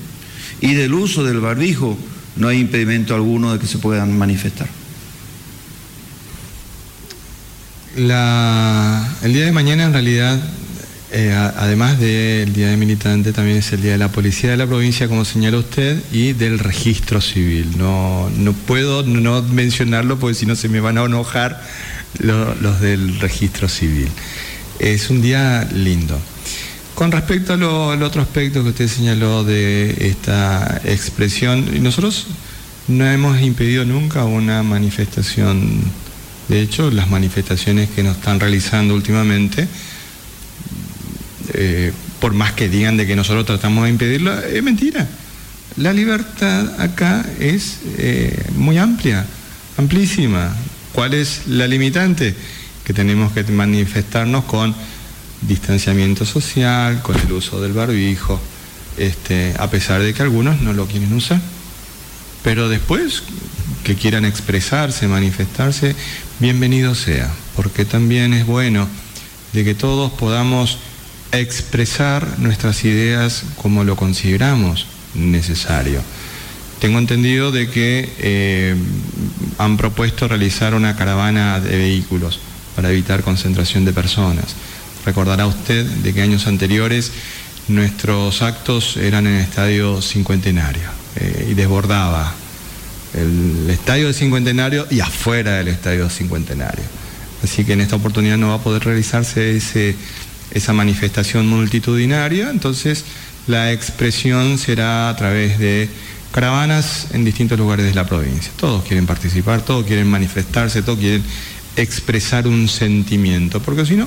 [0.61, 1.97] y del uso del barbijo,
[2.35, 4.82] no hay impedimento alguno de que se puedan manifestar.
[7.97, 10.41] El día de mañana en realidad,
[11.11, 14.67] eh, además del Día de Militante, también es el Día de la Policía de la
[14.67, 17.77] provincia, como señala usted, y del registro civil.
[17.77, 21.63] No, no puedo no mencionarlo porque si no se me van a enojar
[22.19, 24.09] los del registro civil.
[24.79, 26.19] Es un día lindo.
[26.95, 32.27] Con respecto al otro aspecto que usted señaló de esta expresión, nosotros
[32.89, 35.83] no hemos impedido nunca una manifestación.
[36.49, 39.69] De hecho, las manifestaciones que nos están realizando últimamente,
[41.55, 45.09] eh, por más que digan de que nosotros tratamos de impedirlo, es mentira.
[45.77, 49.25] La libertad acá es eh, muy amplia,
[49.79, 50.55] amplísima.
[50.93, 52.35] ¿Cuál es la limitante?
[52.85, 54.75] Que tenemos que manifestarnos con
[55.41, 58.41] distanciamiento social, con el uso del barbijo,
[58.99, 61.41] este, a pesar de que algunos no lo quieren usar.
[62.43, 63.23] Pero después
[63.85, 65.95] que quieran expresarse, manifestarse,
[66.39, 68.89] bienvenido sea, porque también es bueno
[69.53, 70.79] de que todos podamos
[71.33, 76.01] expresar nuestras ideas como lo consideramos necesario.
[76.81, 78.75] Tengo entendido de que eh,
[79.59, 82.41] han propuesto realizar una caravana de vehículos
[82.75, 84.57] para evitar concentración de personas.
[85.05, 87.13] Recordará usted de que años anteriores
[87.69, 92.35] nuestros actos eran en el estadio cincuentenario eh, y desbordaba
[93.15, 96.85] el estadio del cincuentenario y afuera del estadio cincuentenario.
[97.43, 99.57] Así que en esta oportunidad no va a poder realizarse
[100.53, 103.05] esa manifestación multitudinaria, entonces
[103.47, 105.89] la expresión será a través de
[106.31, 108.53] caravanas en distintos lugares de la provincia.
[108.57, 111.23] Todos quieren participar, todos quieren manifestarse, todos quieren
[111.77, 114.07] expresar un sentimiento, porque si no,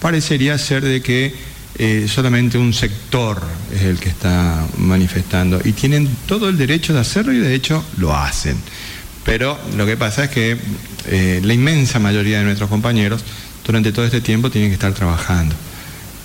[0.00, 1.34] parecería ser de que
[1.78, 3.42] eh, solamente un sector
[3.72, 7.84] es el que está manifestando y tienen todo el derecho de hacerlo y de hecho
[7.98, 8.56] lo hacen.
[9.24, 10.58] Pero lo que pasa es que
[11.06, 13.24] eh, la inmensa mayoría de nuestros compañeros
[13.64, 15.54] durante todo este tiempo tienen que estar trabajando.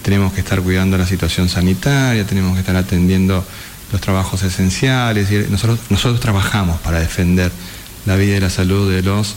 [0.01, 3.45] Tenemos que estar cuidando la situación sanitaria, tenemos que estar atendiendo
[3.91, 5.49] los trabajos esenciales.
[5.49, 7.51] Nosotros, nosotros trabajamos para defender
[8.05, 9.35] la vida y la salud de los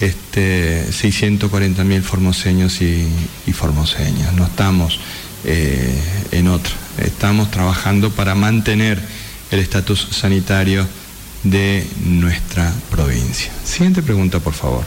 [0.00, 3.06] este, 640.000 formoseños y,
[3.52, 4.32] formoseñas.
[4.34, 4.98] No estamos
[5.44, 6.72] eh, en otra.
[6.98, 9.00] Estamos trabajando para mantener
[9.50, 10.86] el estatus sanitario
[11.42, 13.50] de nuestra provincia.
[13.64, 14.84] Siguiente pregunta, por favor.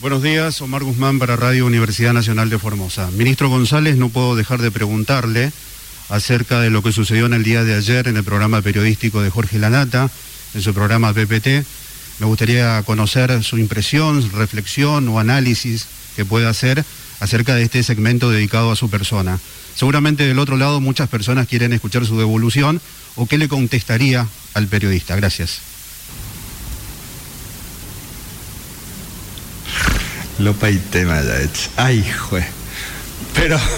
[0.00, 3.10] Buenos días, Omar Guzmán para Radio Universidad Nacional de Formosa.
[3.10, 5.50] Ministro González, no puedo dejar de preguntarle
[6.08, 9.30] acerca de lo que sucedió en el día de ayer en el programa periodístico de
[9.30, 10.08] Jorge Lanata,
[10.54, 11.66] en su programa PPT.
[12.20, 16.84] Me gustaría conocer su impresión, reflexión o análisis que pueda hacer
[17.20, 19.38] acerca de este segmento dedicado a su persona.
[19.74, 22.80] Seguramente del otro lado muchas personas quieren escuchar su devolución
[23.16, 25.16] o qué le contestaría al periodista.
[25.16, 25.60] Gracias.
[30.38, 31.70] Lopa y tema ya hecho.
[31.76, 32.44] Ay, jue.
[33.34, 33.58] Pero.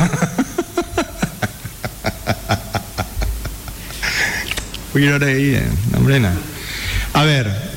[4.92, 5.68] Fui ahí, eh.
[5.96, 6.20] hombre,
[7.14, 7.46] A ver.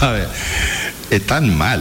[0.00, 0.28] A ver.
[1.14, 1.80] Es tan mal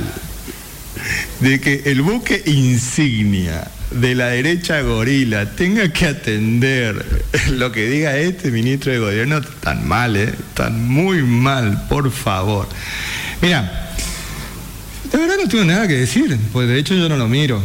[1.40, 7.24] de que el buque insignia de la derecha gorila tenga que atender
[7.54, 10.36] lo que diga este ministro de gobierno tan mal, ¿eh?
[10.54, 12.70] Tan muy mal, por favor.
[13.42, 13.96] Mira,
[15.12, 17.60] de verdad no tengo nada que decir, pues de hecho yo no lo miro.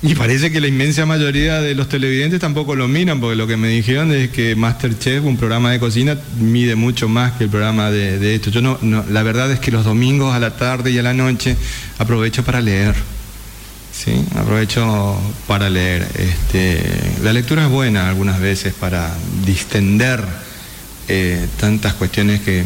[0.00, 3.56] Y parece que la inmensa mayoría de los televidentes tampoco lo miran, porque lo que
[3.56, 7.90] me dijeron es que Masterchef, un programa de cocina, mide mucho más que el programa
[7.90, 8.50] de, esto.
[8.50, 8.78] Yo no,
[9.10, 11.56] la verdad es que los domingos a la tarde y a la noche
[11.98, 12.94] aprovecho para leer.
[13.92, 14.24] ¿sí?
[14.36, 15.18] Aprovecho
[15.48, 16.06] para leer.
[16.16, 16.80] Este,
[17.24, 19.12] la lectura es buena algunas veces para
[19.44, 20.24] distender
[21.08, 22.64] eh, tantas cuestiones que,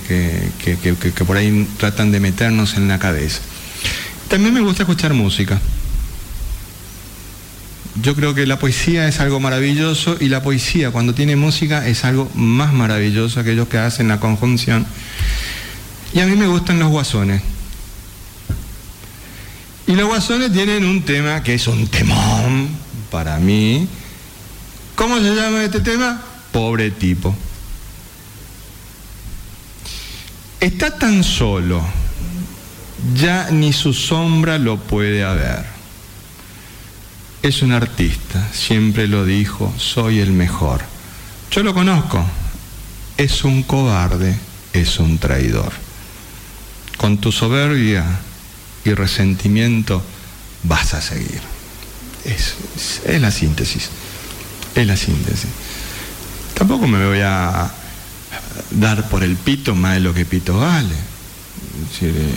[0.62, 3.40] que por ahí tratan de meternos en la cabeza.
[4.28, 5.58] También me gusta escuchar música.
[8.00, 12.04] Yo creo que la poesía es algo maravilloso y la poesía cuando tiene música es
[12.04, 14.86] algo más maravilloso, aquellos que hacen la conjunción.
[16.14, 17.42] Y a mí me gustan los guasones.
[19.86, 22.68] Y los guasones tienen un tema que es un temón
[23.10, 23.86] para mí.
[24.94, 26.22] ¿Cómo se llama este tema?
[26.50, 27.34] Pobre tipo.
[30.60, 31.84] Está tan solo,
[33.14, 35.71] ya ni su sombra lo puede haber.
[37.42, 40.80] Es un artista, siempre lo dijo, soy el mejor.
[41.50, 42.24] Yo lo conozco,
[43.16, 44.38] es un cobarde,
[44.72, 45.72] es un traidor.
[46.96, 48.04] Con tu soberbia
[48.84, 50.04] y resentimiento
[50.62, 51.40] vas a seguir.
[52.24, 52.54] Es,
[53.20, 53.88] la síntesis,
[54.76, 55.50] es la síntesis.
[56.54, 57.68] Tampoco me voy a
[58.70, 60.94] dar por el pito más de lo que pito vale.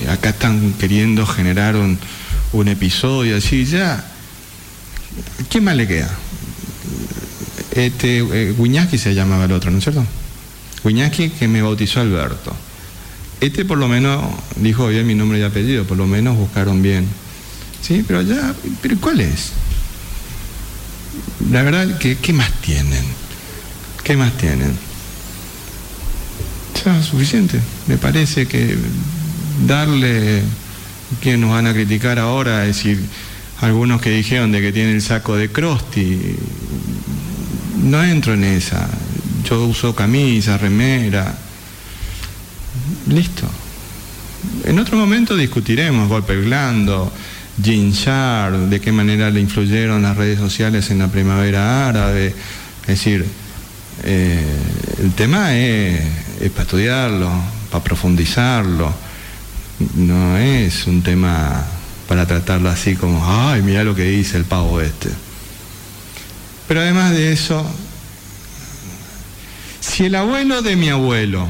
[0.10, 2.00] acá están queriendo generar un,
[2.54, 4.14] un episodio así, ya
[5.50, 6.12] ¿Quién más le queda?
[7.72, 10.06] Este, eh, se llamaba el otro, ¿no es cierto?
[10.84, 12.56] Guiñaki que me bautizó Alberto.
[13.42, 14.24] Este por lo menos
[14.56, 17.06] dijo bien mi nombre y apellido, por lo menos buscaron bien.
[17.82, 19.52] Sí, pero ya, pero ¿cuál es?
[21.52, 23.04] La verdad que, ¿qué más tienen?
[24.04, 24.74] ¿Qué más tienen?
[26.84, 27.60] Ya, suficiente.
[27.88, 28.78] Me parece que
[29.68, 30.42] darle,
[31.22, 33.00] que nos van a criticar ahora, decir,
[33.62, 36.36] algunos que dijeron de que tiene el saco de Krusty.
[37.84, 38.90] No entro en esa.
[39.48, 41.36] Yo uso camisa, remera.
[43.08, 43.48] Listo.
[44.66, 47.12] En otro momento discutiremos golpe blando,
[47.62, 52.34] Shard, de qué manera le influyeron las redes sociales en la primavera árabe.
[52.82, 53.26] Es decir,
[54.04, 54.44] eh,
[55.02, 56.02] el tema es
[56.52, 57.30] para estudiarlo,
[57.72, 58.94] para profundizarlo.
[59.96, 61.66] No es un tema
[62.08, 65.10] para tratarlo así como, ay, mira lo que dice el pavo este.
[66.68, 67.66] Pero además de eso,
[69.80, 71.48] si el abuelo de mi abuelo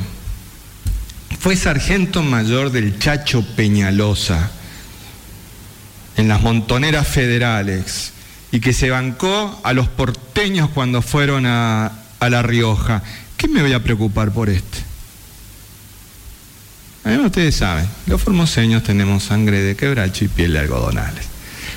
[1.39, 4.51] fue sargento mayor del Chacho Peñalosa
[6.17, 8.13] en las montoneras federales
[8.51, 13.03] y que se bancó a los porteños cuando fueron a, a La Rioja,
[13.37, 14.94] ¿qué me voy a preocupar por este?
[17.05, 21.27] Además, ustedes saben, los formoseños tenemos sangre de quebracho y piel de algodonales.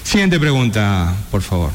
[0.03, 1.71] Siguiente pregunta, por favor.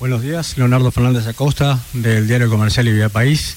[0.00, 3.56] Buenos días, Leonardo Fernández Acosta, del Diario Comercial y Vía País.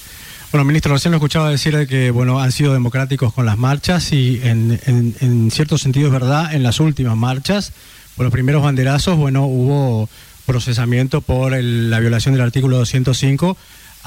[0.52, 4.40] Bueno, ministro, recién lo escuchaba decir que bueno, han sido democráticos con las marchas y
[4.44, 7.72] en, en cierto sentido es verdad, en las últimas marchas,
[8.14, 10.08] por los primeros banderazos, bueno, hubo
[10.46, 13.56] procesamiento por la violación del artículo 205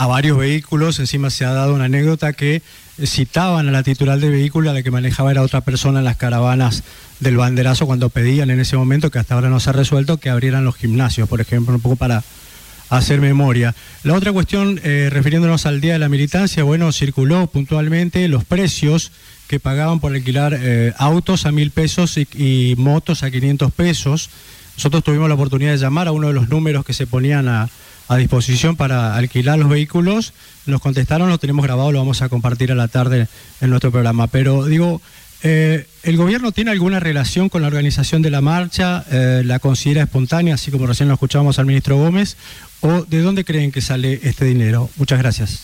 [0.02, 0.97] a varios vehículos.
[0.97, 2.64] Encima se ha dado una anécdota que
[3.06, 6.18] citaban a la titular del vehículo, a la que manejaba era otra persona en las
[6.18, 6.84] caravanas
[7.20, 10.32] del banderazo cuando pedían en ese momento, que hasta ahora no se ha resuelto, que
[10.32, 12.24] abrieran los gimnasios, por ejemplo, un poco para
[12.89, 13.76] hacer memoria.
[14.02, 19.12] La otra cuestión, eh, refiriéndonos al Día de la Militancia, bueno, circuló puntualmente los precios
[19.47, 24.32] que pagaban por alquilar eh, autos a mil pesos y, motos a 500 pesos.
[24.78, 27.70] Nosotros tuvimos la oportunidad de llamar a uno de los números que se ponían a,
[28.18, 30.34] disposición para alquilar los vehículos.
[30.66, 33.28] Nos contestaron, lo tenemos grabado, lo vamos a compartir a la tarde
[33.62, 34.28] en nuestro programa.
[34.28, 35.01] Pero digo,
[35.43, 39.05] eh, ¿El gobierno tiene alguna relación con la organización de la marcha?
[39.09, 42.38] ¿La considera espontánea, así como recién lo escuchábamos al ministro Gómez?
[42.82, 44.89] ¿O de dónde creen que sale este dinero?
[44.97, 45.62] Muchas gracias.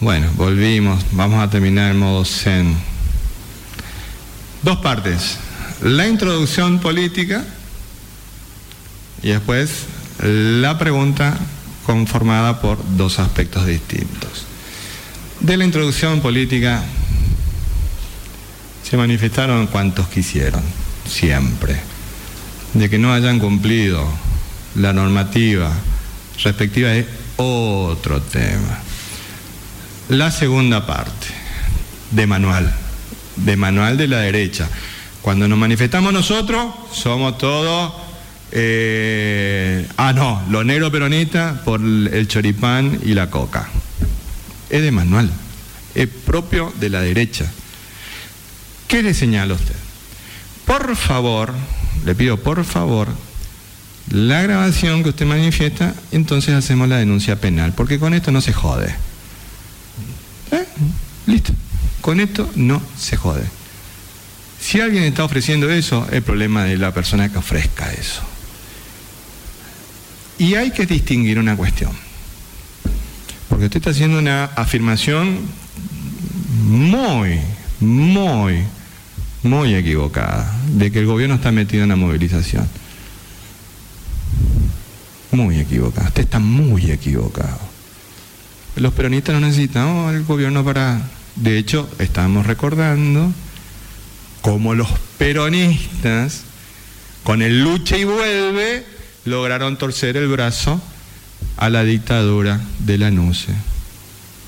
[0.00, 1.04] Bueno, volvimos.
[1.12, 2.76] Vamos a terminar en modo zen.
[4.64, 5.38] Dos partes.
[5.80, 7.44] La introducción política
[9.22, 9.86] y después
[10.22, 11.36] la pregunta
[11.84, 14.46] conformada por dos aspectos distintos.
[15.40, 16.82] De la introducción política
[18.88, 20.62] se manifestaron cuantos quisieron,
[21.06, 21.80] siempre.
[22.74, 24.06] De que no hayan cumplido
[24.76, 25.72] la normativa
[26.42, 27.06] respectiva es
[27.36, 28.80] otro tema.
[30.08, 31.26] La segunda parte,
[32.10, 32.72] de manual,
[33.36, 34.68] de manual de la derecha.
[35.22, 37.92] Cuando nos manifestamos nosotros, somos todos,
[38.52, 43.68] eh, ah no, lo negro peronista por el choripán y la coca.
[44.70, 45.30] Es de manual,
[45.94, 47.50] es propio de la derecha.
[48.88, 49.74] ¿Qué le señala usted?
[50.66, 51.52] Por favor,
[52.04, 53.08] le pido por favor,
[54.10, 58.52] la grabación que usted manifiesta, entonces hacemos la denuncia penal, porque con esto no se
[58.52, 58.94] jode.
[60.50, 60.64] ¿Eh?
[61.26, 61.52] Listo.
[62.02, 63.44] Con esto no se jode.
[64.60, 68.22] Si alguien está ofreciendo eso, es problema de la persona que ofrezca eso.
[70.42, 71.92] Y hay que distinguir una cuestión.
[73.48, 75.38] Porque usted está haciendo una afirmación
[76.64, 77.38] muy,
[77.78, 78.64] muy,
[79.44, 82.68] muy equivocada de que el gobierno está metido en la movilización.
[85.30, 86.08] Muy equivocado.
[86.08, 87.60] Usted está muy equivocado.
[88.74, 91.08] Los peronistas no necesitan oh, el gobierno para...
[91.36, 93.32] De hecho, estamos recordando
[94.40, 94.88] cómo los
[95.18, 96.42] peronistas,
[97.22, 100.80] con el lucha y vuelve, lograron torcer el brazo
[101.56, 103.52] a la dictadura de la NUCE.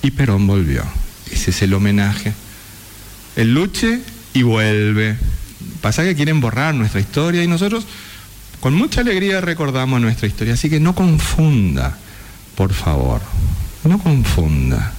[0.02, 0.84] Y Perón volvió.
[1.30, 2.32] Ese es el homenaje.
[3.36, 4.00] El luche
[4.32, 5.16] y vuelve.
[5.80, 7.86] Pasa que quieren borrar nuestra historia y nosotros
[8.60, 11.98] con mucha alegría recordamos nuestra historia, así que no confunda,
[12.54, 13.20] por favor,
[13.84, 14.94] no confunda.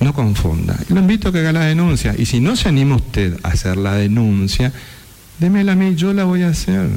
[0.00, 0.76] No confunda.
[0.88, 2.14] Lo invito a que haga la denuncia.
[2.18, 4.72] Y si no se anima usted a hacer la denuncia,
[5.38, 6.88] démela a mí, yo la voy a hacer.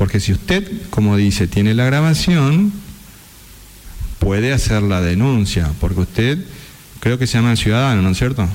[0.00, 2.72] Porque si usted, como dice, tiene la grabación,
[4.18, 5.72] puede hacer la denuncia.
[5.78, 6.38] Porque usted,
[7.00, 8.48] creo que se llama ciudadano, ¿no es cierto?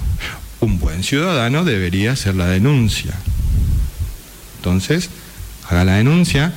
[0.59, 3.13] Un buen ciudadano debería hacer la denuncia.
[4.57, 5.11] Entonces,
[5.69, 6.51] haga la denuncia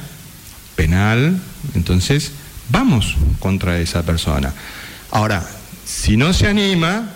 [0.74, 1.39] penal,
[1.74, 2.32] entonces
[2.70, 4.55] vamos contra esa persona.
[5.11, 5.47] Ahora,
[5.84, 7.11] si no se anima,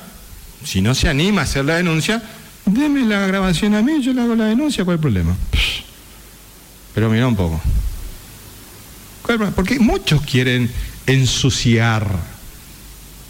[0.62, 2.22] si no se anima a hacer la denuncia,
[2.66, 5.36] deme la grabación a mí, yo le hago la denuncia, ¿cuál es el problema?
[6.94, 7.60] Pero mira un poco.
[9.54, 10.70] Porque muchos quieren
[11.06, 12.06] ensuciar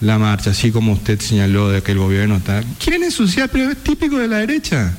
[0.01, 2.63] la marcha, así como usted señaló de que el gobierno está...
[2.79, 4.93] Quieren ensuciar, pero es típico de la derecha.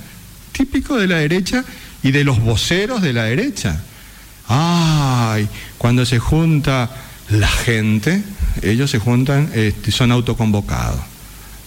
[0.54, 1.66] Típico de la derecha
[2.04, 3.82] y de los voceros de la derecha.
[4.48, 5.48] Ay,
[5.78, 6.90] cuando se junta
[7.30, 8.24] la gente,
[8.62, 11.02] ellos se juntan, este, son autoconvocados.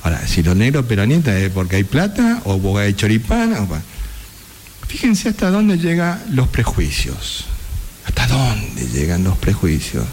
[0.02, 3.54] Ahora, si los negros peronistas es porque hay plata o porque hay choripán,
[4.88, 7.46] fíjense hasta dónde llegan los prejuicios.
[8.06, 10.04] ¿Hasta dónde llegan los prejuicios?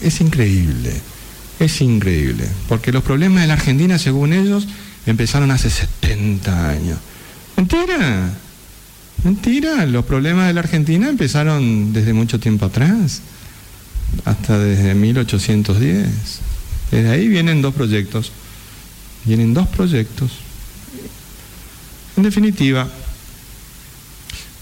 [0.00, 0.92] Es increíble,
[1.58, 4.68] es increíble, porque los problemas de la Argentina, según ellos,
[5.06, 6.98] empezaron hace 70 años.
[7.56, 8.30] Mentira.
[9.24, 9.86] Mentira.
[9.86, 13.20] Los problemas de la Argentina empezaron desde mucho tiempo atrás,
[14.24, 16.08] hasta desde 1810.
[16.90, 18.30] Desde ahí vienen dos proyectos.
[19.24, 20.30] Vienen dos proyectos.
[22.18, 22.88] En definitiva,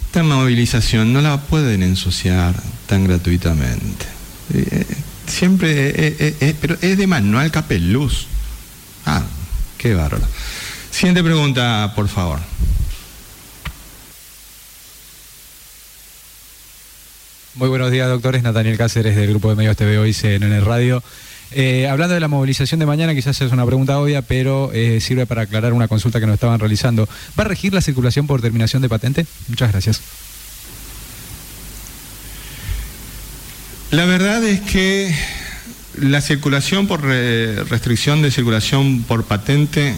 [0.05, 2.55] esta movilización no la pueden ensuciar
[2.87, 4.05] tan gratuitamente.
[4.53, 4.85] Eh,
[5.27, 8.27] siempre, eh, eh, pero es de manual capeluz.
[9.07, 9.23] Ah,
[9.79, 10.27] qué bárbaro.
[10.91, 12.41] Siguiente pregunta, por favor.
[17.55, 18.43] Muy buenos días, doctores.
[18.43, 21.03] Nathaniel Cáceres del Grupo de Medios TV Hoy el Radio.
[21.53, 25.27] Eh, hablando de la movilización de mañana, quizás es una pregunta obvia, pero eh, sirve
[25.27, 27.09] para aclarar una consulta que nos estaban realizando.
[27.39, 29.27] ¿Va a regir la circulación por terminación de patente?
[29.49, 30.01] Muchas gracias.
[33.91, 35.15] La verdad es que
[36.01, 39.95] la circulación por restricción de circulación por patente,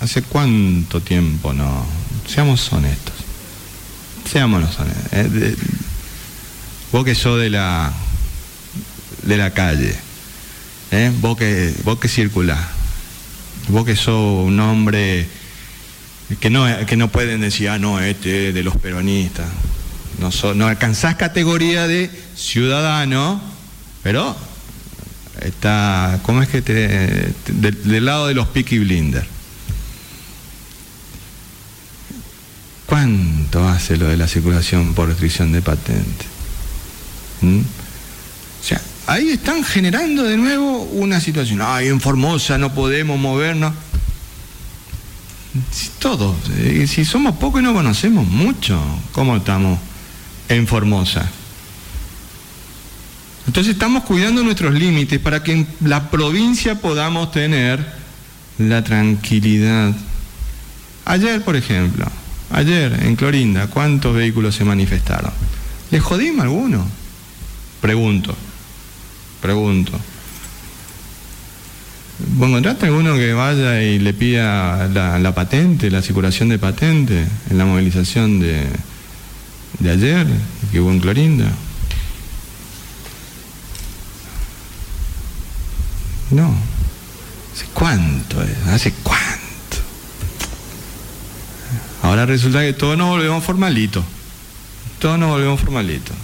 [0.00, 1.86] ¿hace cuánto tiempo no?
[2.28, 3.14] Seamos honestos.
[4.30, 4.76] Seámonos
[5.10, 5.56] eh,
[6.92, 7.92] vos que sos de la
[9.24, 9.94] de la calle,
[10.90, 11.12] ¿eh?
[11.20, 12.66] vos que vos que circulás,
[13.68, 15.26] vos que sos un hombre
[16.38, 19.48] que no, que no pueden decir, ah, no, este de los peronistas.
[20.18, 23.40] No, no alcanzás categoría de ciudadano,
[24.02, 24.36] pero
[25.40, 29.26] está, ¿cómo es que te, del lado de los Peaky Blinder?
[32.86, 36.26] ¿Cuánto hace lo de la circulación por restricción de patente?
[37.40, 37.60] ¿Mm?
[37.60, 38.80] O sea,
[39.10, 41.60] ahí están generando de nuevo una situación.
[41.62, 43.74] Ay, en Formosa no podemos movernos.
[45.72, 48.80] Si todos, eh, si somos pocos y no conocemos mucho
[49.10, 49.80] cómo estamos
[50.48, 51.28] en Formosa.
[53.48, 57.84] Entonces estamos cuidando nuestros límites para que en la provincia podamos tener
[58.58, 59.92] la tranquilidad.
[61.04, 62.06] Ayer, por ejemplo,
[62.52, 65.32] ayer en Clorinda, ¿cuántos vehículos se manifestaron?
[65.90, 66.86] ¿Le jodimos alguno?
[67.80, 68.36] Pregunto,
[69.40, 69.92] pregunto.
[72.36, 77.58] ¿Vos encontraste alguno que vaya y le pida la, patente, la circulación de patente en
[77.58, 78.66] la movilización de,
[79.78, 80.26] de ayer
[80.70, 81.50] que hubo en Clorinda?
[86.30, 86.54] No.
[87.54, 88.66] ¿Hace cuánto es?
[88.68, 89.40] ¿Hace cuánto?
[92.02, 94.04] Ahora resulta que todos nos volvemos formalitos.
[94.98, 96.16] Todos nos volvemos formalitos.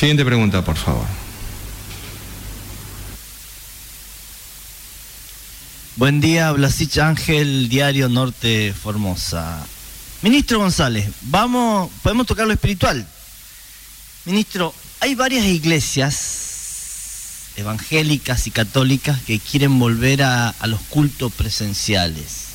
[0.00, 1.04] Siguiente pregunta, por favor.
[5.96, 9.62] Buen día, Blasich Ángel, Diario Norte Formosa.
[10.22, 13.06] Ministro González, vamos, podemos tocar lo espiritual.
[14.24, 22.46] Ministro, hay varias iglesias evangélicas y católicas que quieren volver a, los cultos presenciales.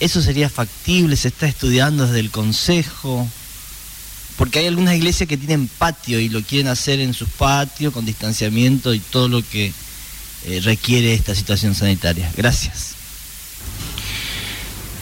[0.00, 1.16] ¿Eso sería factible?
[1.16, 3.26] ¿Se está estudiando desde el Consejo?
[4.38, 8.06] Porque hay algunas iglesias que tienen patio y lo quieren hacer en sus patios con
[8.06, 9.72] distanciamiento y todo lo que
[10.46, 12.30] eh, requiere esta situación sanitaria.
[12.36, 12.94] Gracias.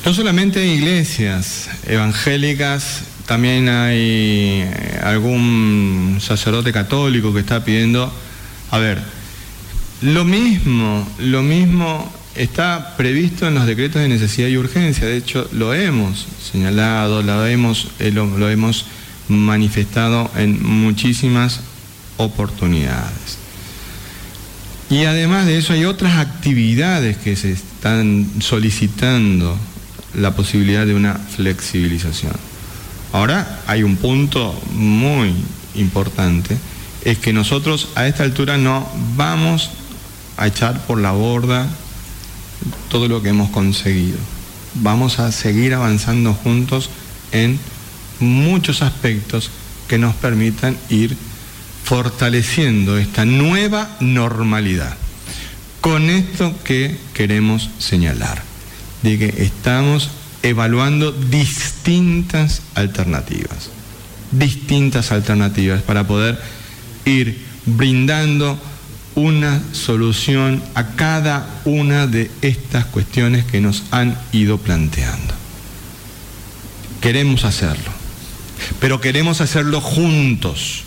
[0.05, 8.13] No solamente hay iglesias evangélicas, también hay eh, algún sacerdote católico que está pidiendo,
[8.71, 9.03] a ver,
[10.03, 15.49] lo mismo, lo mismo está previsto en los decretos de necesidad y urgencia, de hecho
[15.53, 18.85] lo hemos señalado, lo hemos, eh, lo, hemos
[19.29, 21.61] manifestado en muchísimas
[22.17, 23.39] oportunidades.
[24.89, 29.57] Y además de eso hay otras actividades que se están solicitando
[30.15, 32.33] la posibilidad de una flexibilización.
[33.13, 35.35] Ahora hay un punto muy
[35.75, 36.57] importante,
[37.05, 39.71] es que nosotros a esta altura no vamos
[40.37, 41.67] a echar por la borda
[42.89, 44.19] todo lo que hemos conseguido.
[44.75, 46.91] Vamos a seguir avanzando juntos
[47.33, 47.59] en
[48.21, 49.51] muchos aspectos
[49.89, 51.17] que nos permitan ir
[51.85, 54.97] fortaleciendo esta nueva normalidad.
[55.81, 58.43] Con esto que queremos señalar,
[59.03, 60.11] de que estamos
[60.43, 63.71] evaluando distintas alternativas,
[64.33, 66.41] distintas alternativas para poder
[67.05, 68.59] ir brindando
[69.15, 75.35] una solución a cada una de estas cuestiones que nos han ido planteando.
[77.01, 77.91] Queremos hacerlo,
[78.81, 80.85] pero queremos hacerlo juntos.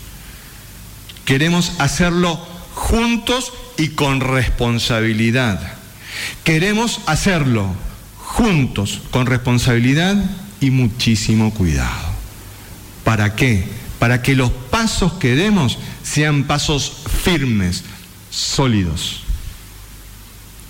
[1.24, 2.36] Queremos hacerlo
[2.74, 5.74] juntos y con responsabilidad.
[6.44, 7.74] Queremos hacerlo
[8.16, 10.16] juntos, con responsabilidad
[10.60, 12.10] y muchísimo cuidado.
[13.04, 13.64] ¿Para qué?
[13.98, 17.84] Para que los pasos que demos sean pasos firmes,
[18.30, 19.22] sólidos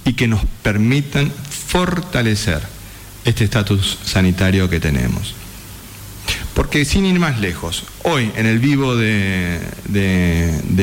[0.04, 1.30] y que nos permitan
[1.68, 2.62] fortalecer
[3.24, 5.34] este estatus sanitario que tenemos.
[6.60, 9.60] Porque sin ir más lejos, hoy en el vivo de,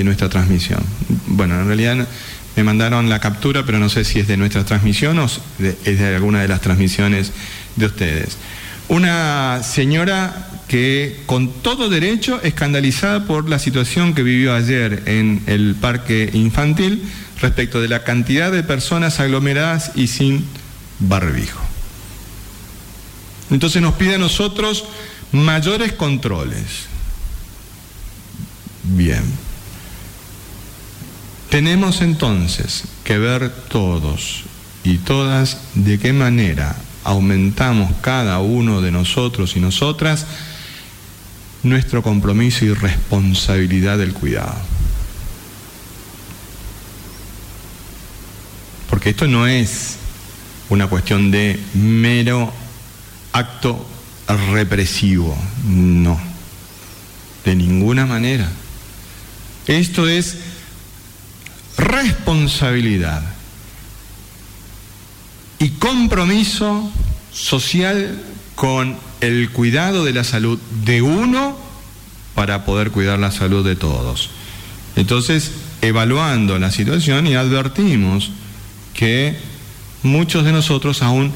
[0.04, 0.80] nuestra transmisión,
[1.28, 2.08] bueno, en realidad
[2.56, 5.28] me mandaron la captura, pero no sé si es de nuestra transmisión o
[5.60, 7.32] es de alguna de las transmisiones
[7.76, 8.40] de ustedes.
[8.88, 15.76] Una señora que con todo derecho escandalizada por la situación que vivió ayer en el
[15.76, 17.04] parque infantil
[17.40, 20.44] respecto de la cantidad de personas aglomeradas y sin
[20.98, 21.62] barbijo.
[23.52, 24.86] Entonces nos pide a nosotros
[25.32, 26.88] mayores controles.
[28.84, 29.24] Bien.
[31.50, 34.44] Tenemos entonces que ver todos
[34.84, 40.26] y todas de qué manera aumentamos cada uno de nosotros y nosotras
[41.64, 44.56] nuestro compromiso y responsabilidad del cuidado.
[48.90, 49.98] Porque esto no es
[50.70, 52.52] una cuestión de mero
[53.32, 53.86] acto
[54.28, 56.20] represivo, no,
[57.46, 58.50] de ninguna manera.
[59.68, 60.38] Esto es
[61.78, 63.24] responsabilidad
[65.60, 66.92] y compromiso
[67.32, 68.22] social
[68.56, 71.58] con el cuidado de la salud de uno
[72.36, 74.30] para poder cuidar la salud de todos.
[74.96, 75.52] Entonces,
[75.82, 78.32] evaluando la situación y advertimos
[78.94, 79.38] que
[80.04, 81.32] muchos de nosotros aún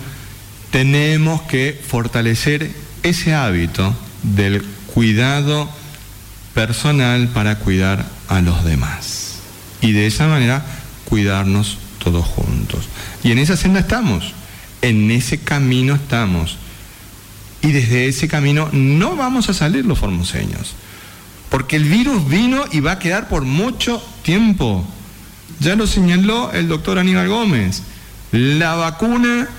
[0.72, 2.72] tenemos que fortalecer
[3.04, 3.94] ese hábito
[4.24, 4.64] del
[4.94, 5.70] cuidado
[6.54, 9.40] personal para cuidar a los demás.
[9.82, 10.66] Y de esa manera
[11.06, 12.86] cuidarnos todos juntos.
[13.24, 14.34] Y en esa senda estamos,
[14.82, 16.58] en ese camino estamos.
[17.62, 20.74] Y desde ese camino no vamos a salir los formoseños.
[21.50, 24.86] Porque el virus vino y va a quedar por mucho tiempo.
[25.60, 27.84] Ya lo señaló el doctor Aníbal Gómez.
[28.32, 29.50] La vacuna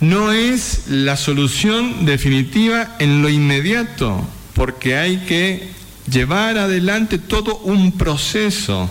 [0.00, 5.68] no es la solución definitiva en lo inmediato, porque hay que
[6.10, 8.90] llevar adelante todo un proceso.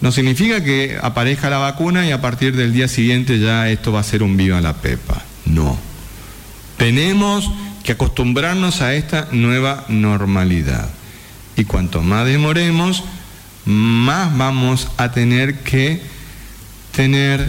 [0.00, 4.00] No significa que aparezca la vacuna y a partir del día siguiente ya esto va
[4.00, 5.22] a ser un viva la pepa.
[5.44, 5.78] No.
[6.76, 7.50] Tenemos
[7.82, 10.88] que acostumbrarnos a esta nueva normalidad.
[11.56, 13.04] Y cuanto más demoremos,
[13.64, 16.00] más vamos a tener que
[16.92, 17.46] tener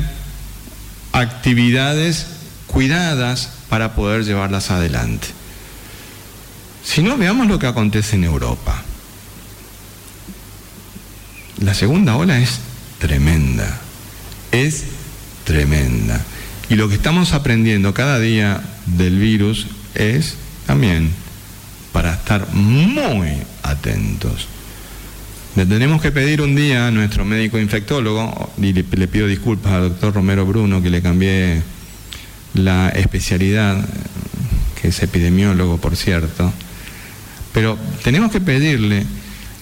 [1.14, 2.41] actividades
[2.72, 5.28] cuidadas para poder llevarlas adelante.
[6.84, 8.82] Si no, veamos lo que acontece en Europa.
[11.60, 12.60] La segunda ola es
[13.00, 13.80] tremenda,
[14.52, 14.86] es
[15.44, 16.20] tremenda.
[16.70, 21.12] Y lo que estamos aprendiendo cada día del virus es también
[21.92, 23.30] para estar muy
[23.62, 24.48] atentos.
[25.56, 29.74] Le tenemos que pedir un día a nuestro médico infectólogo, y le, le pido disculpas
[29.74, 31.62] al doctor Romero Bruno que le cambié
[32.54, 33.84] la especialidad,
[34.82, 36.52] que es epidemiólogo, por cierto,
[37.54, 39.06] pero tenemos que pedirle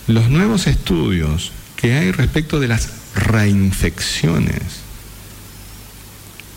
[0.08, 4.62] los nuevos estudios que hay respecto de las reinfecciones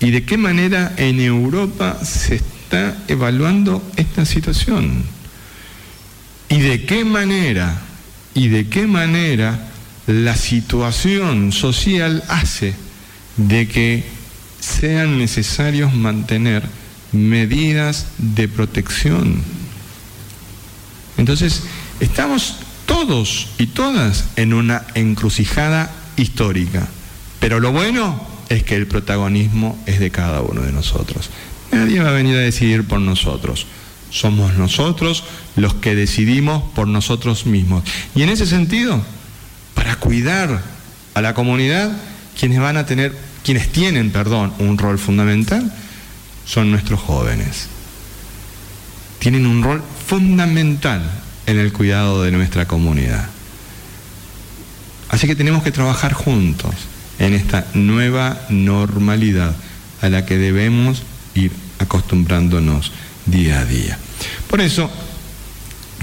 [0.01, 5.05] y de qué manera en Europa se está evaluando esta situación
[6.49, 7.81] y de qué manera
[8.35, 9.69] y de qué manera
[10.07, 12.75] la situación social hace
[13.37, 14.05] de que
[14.63, 16.63] sean necesarios mantener
[17.11, 19.43] medidas de protección.
[21.19, 21.65] Entonces,
[22.01, 26.87] estamos todos y todas en una encrucijada histórica,
[27.41, 31.31] pero lo bueno es que el protagonismo es de cada uno de nosotros.
[31.73, 33.67] Nadie va a venir a decidir por nosotros.
[34.11, 35.25] Somos nosotros
[35.57, 37.83] los que decidimos por nosotros mismos.
[38.15, 39.03] Y en ese sentido,
[39.75, 40.63] para cuidar
[41.15, 41.91] a la comunidad,
[42.39, 45.73] quienes van a tener, quienes tienen, perdón, un rol fundamental,
[46.45, 47.69] son nuestros jóvenes.
[49.19, 51.03] Tienen un rol fundamental
[51.47, 53.29] en el cuidado de nuestra comunidad.
[55.09, 56.75] Así que tenemos que trabajar juntos
[57.19, 59.55] en esta nueva normalidad
[60.01, 61.03] a la que debemos
[61.35, 62.93] ir acostumbrándonos
[63.27, 63.99] día a día.
[64.49, 64.91] Por eso,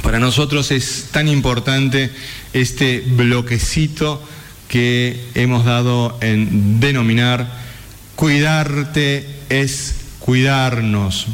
[0.01, 2.11] para nosotros es tan importante
[2.53, 4.23] este bloquecito
[4.69, 7.51] que hemos dado en denominar
[8.15, 11.27] cuidarte es cuidarnos.